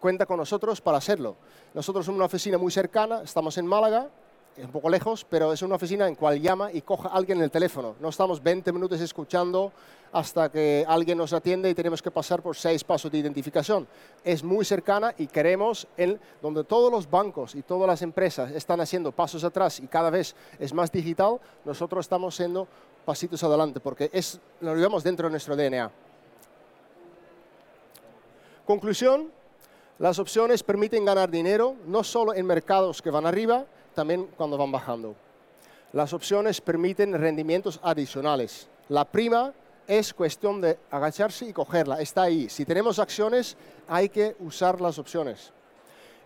cuenta 0.00 0.26
con 0.26 0.38
nosotros 0.38 0.80
para 0.80 0.98
hacerlo. 0.98 1.36
Nosotros 1.74 2.04
somos 2.04 2.16
una 2.16 2.26
oficina 2.26 2.58
muy 2.58 2.72
cercana, 2.72 3.22
estamos 3.22 3.56
en 3.58 3.66
Málaga, 3.66 4.08
es 4.56 4.64
un 4.64 4.70
poco 4.70 4.90
lejos, 4.90 5.24
pero 5.28 5.52
es 5.52 5.62
una 5.62 5.76
oficina 5.76 6.06
en 6.06 6.14
cual 6.14 6.40
llama 6.40 6.70
y 6.72 6.82
coja 6.82 7.08
alguien 7.08 7.38
en 7.38 7.44
el 7.44 7.50
teléfono. 7.50 7.96
No 8.00 8.10
estamos 8.10 8.42
20 8.42 8.70
minutos 8.72 9.00
escuchando 9.00 9.72
hasta 10.12 10.50
que 10.50 10.84
alguien 10.86 11.16
nos 11.16 11.32
atiende 11.32 11.70
y 11.70 11.74
tenemos 11.74 12.02
que 12.02 12.10
pasar 12.10 12.42
por 12.42 12.54
seis 12.54 12.84
pasos 12.84 13.10
de 13.10 13.18
identificación. 13.18 13.88
Es 14.22 14.44
muy 14.44 14.64
cercana 14.64 15.14
y 15.16 15.26
queremos, 15.26 15.86
en, 15.96 16.20
donde 16.42 16.64
todos 16.64 16.92
los 16.92 17.10
bancos 17.10 17.54
y 17.54 17.62
todas 17.62 17.86
las 17.86 18.02
empresas 18.02 18.50
están 18.50 18.80
haciendo 18.82 19.10
pasos 19.10 19.42
atrás 19.42 19.80
y 19.80 19.86
cada 19.86 20.10
vez 20.10 20.36
es 20.58 20.74
más 20.74 20.92
digital, 20.92 21.40
nosotros 21.64 22.04
estamos 22.04 22.36
siendo 22.36 22.68
pasitos 23.06 23.42
adelante 23.42 23.80
porque 23.80 24.10
es, 24.12 24.38
lo 24.60 24.76
llevamos 24.76 25.02
dentro 25.02 25.28
de 25.28 25.30
nuestro 25.30 25.56
DNA. 25.56 25.90
Conclusión, 28.66 29.32
las 29.98 30.18
opciones 30.18 30.62
permiten 30.62 31.06
ganar 31.06 31.30
dinero 31.30 31.74
no 31.86 32.04
solo 32.04 32.34
en 32.34 32.44
mercados 32.44 33.00
que 33.00 33.10
van 33.10 33.24
arriba, 33.24 33.64
también 33.94 34.26
cuando 34.36 34.58
van 34.58 34.72
bajando. 34.72 35.14
Las 35.92 36.12
opciones 36.12 36.60
permiten 36.60 37.12
rendimientos 37.12 37.78
adicionales. 37.82 38.68
La 38.88 39.04
prima 39.04 39.52
es 39.86 40.14
cuestión 40.14 40.60
de 40.60 40.78
agacharse 40.90 41.46
y 41.46 41.52
cogerla, 41.52 42.00
está 42.00 42.22
ahí. 42.22 42.48
Si 42.48 42.64
tenemos 42.64 42.98
acciones, 42.98 43.56
hay 43.88 44.08
que 44.08 44.36
usar 44.40 44.80
las 44.80 44.98
opciones. 44.98 45.52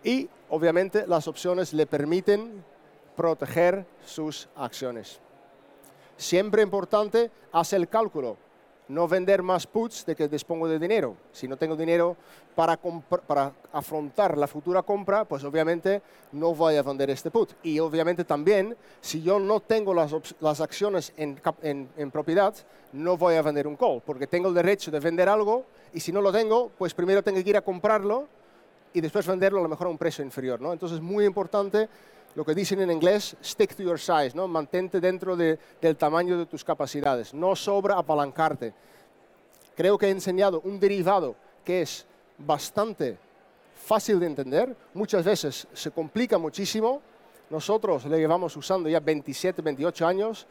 Y 0.03 0.29
obviamente 0.49 1.05
las 1.07 1.27
opciones 1.27 1.73
le 1.73 1.85
permiten 1.85 2.63
proteger 3.15 3.85
sus 4.05 4.47
acciones. 4.55 5.19
Siempre 6.15 6.61
importante, 6.61 7.29
hace 7.51 7.75
el 7.75 7.89
cálculo 7.89 8.37
no 8.89 9.07
vender 9.07 9.43
más 9.43 9.67
puts 9.67 10.05
de 10.05 10.15
que 10.15 10.27
dispongo 10.27 10.67
de 10.67 10.79
dinero. 10.79 11.15
Si 11.31 11.47
no 11.47 11.57
tengo 11.57 11.75
dinero 11.75 12.15
para, 12.55 12.79
afrontar 13.71 14.37
la 14.37 14.47
futura 14.47 14.81
compra, 14.81 15.25
pues 15.25 15.43
obviamente 15.43 16.01
no 16.31 16.53
voy 16.55 16.75
a 16.75 16.83
vender 16.83 17.09
este 17.09 17.31
put. 17.31 17.51
Y 17.63 17.79
obviamente 17.79 18.23
también, 18.23 18.75
si 19.01 19.21
yo 19.21 19.39
no 19.39 19.59
tengo 19.59 19.93
las, 19.93 20.61
acciones 20.61 21.13
en, 21.17 22.11
propiedad, 22.11 22.53
no 22.93 23.17
voy 23.17 23.35
a 23.35 23.41
vender 23.41 23.67
un 23.67 23.75
call, 23.75 24.01
porque 24.05 24.27
tengo 24.27 24.49
el 24.49 24.55
derecho 24.55 24.91
de 24.91 24.99
vender 24.99 25.29
algo 25.29 25.65
y 25.93 25.99
si 25.99 26.11
no 26.11 26.21
lo 26.21 26.31
tengo, 26.31 26.71
pues 26.77 26.93
primero 26.93 27.23
tengo 27.23 27.43
que 27.43 27.49
ir 27.49 27.57
a 27.57 27.61
comprarlo 27.61 28.27
y 28.93 29.01
después 29.01 29.27
venderlo 29.27 29.59
a 29.59 29.63
lo 29.63 29.69
mejor 29.69 29.87
a 29.87 29.89
un 29.89 29.97
precio 29.97 30.23
inferior. 30.23 30.59
¿no? 30.61 30.73
Entonces 30.73 30.97
es 30.97 31.03
muy 31.03 31.25
importante 31.25 31.89
lo 32.37 32.45
que 32.45 32.53
dicen 32.53 32.79
en 32.81 32.91
inglés, 32.91 33.35
stick 33.43 33.73
to 33.73 33.81
your 33.81 33.99
size, 33.99 34.33
¿no? 34.35 34.47
mantente 34.47 34.99
dentro 34.99 35.35
del 35.35 35.97
tamaño 35.97 36.37
de 36.37 36.45
tus 36.45 36.63
capacidades, 36.63 37.33
no 37.33 37.55
sobra 37.55 37.97
apalancarte. 37.97 38.75
Creo 39.75 39.97
que 39.97 40.05
he 40.05 40.11
enseñado 40.11 40.61
un 40.63 40.79
derivado 40.79 41.35
que 41.65 41.81
es 41.81 42.05
bastante 42.37 43.17
fácil 43.73 44.19
de 44.19 44.27
entender, 44.27 44.77
muchas 44.93 45.25
veces 45.25 45.67
se 45.73 45.89
complica 45.89 46.37
muchísimo, 46.37 47.01
nosotros 47.49 48.05
le 48.05 48.19
llevamos 48.19 48.55
usando 48.55 48.87
ya 48.87 48.99
27, 48.99 49.63
28 49.63 50.05
años 50.05 50.45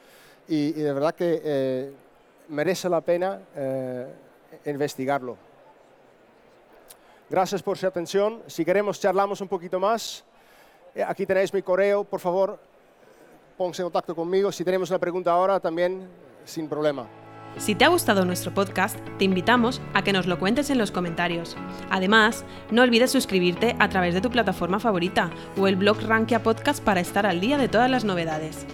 y, 0.48 0.72
de 0.72 0.92
verdad 0.92 1.14
que 1.14 1.40
eh, 1.44 1.92
merece 2.48 2.88
la 2.88 3.00
pena 3.00 3.42
eh, 3.54 4.12
investigarlo. 4.64 5.36
Gracias 7.30 7.62
por 7.62 7.78
su 7.78 7.86
atención. 7.86 8.42
Si 8.48 8.64
queremos 8.64 8.98
charlamos 8.98 9.40
un 9.40 9.46
poquito 9.46 9.78
más. 9.78 10.24
Eh, 10.96 11.04
aquí 11.06 11.26
tenéis 11.26 11.52
mi 11.52 11.60
correo, 11.60 12.04
por 12.04 12.20
favor, 12.20 12.58
pónganse 13.58 13.82
en 13.82 13.86
contacto 13.86 14.16
conmigo. 14.16 14.50
Si 14.50 14.64
tenemos 14.64 14.88
una 14.88 14.98
pregunta 14.98 15.30
ahora, 15.30 15.60
también 15.60 16.08
sin 16.46 16.68
problema. 16.68 17.06
Si 17.58 17.74
te 17.74 17.84
ha 17.84 17.88
gustado 17.88 18.24
nuestro 18.24 18.52
podcast, 18.54 18.98
te 19.18 19.24
invitamos 19.24 19.82
a 19.92 20.02
que 20.02 20.14
nos 20.14 20.26
lo 20.26 20.38
cuentes 20.38 20.70
en 20.70 20.78
los 20.78 20.90
comentarios. 20.90 21.54
Además, 21.90 22.44
no 22.70 22.82
olvides 22.82 23.10
suscribirte 23.10 23.76
a 23.78 23.90
través 23.90 24.14
de 24.14 24.22
tu 24.22 24.30
plataforma 24.30 24.80
favorita 24.80 25.30
o 25.58 25.66
el 25.66 25.76
blog 25.76 26.00
Rankia 26.00 26.42
Podcast 26.42 26.82
para 26.82 27.00
estar 27.00 27.26
al 27.26 27.40
día 27.40 27.58
de 27.58 27.68
todas 27.68 27.90
las 27.90 28.04
novedades. 28.04 28.66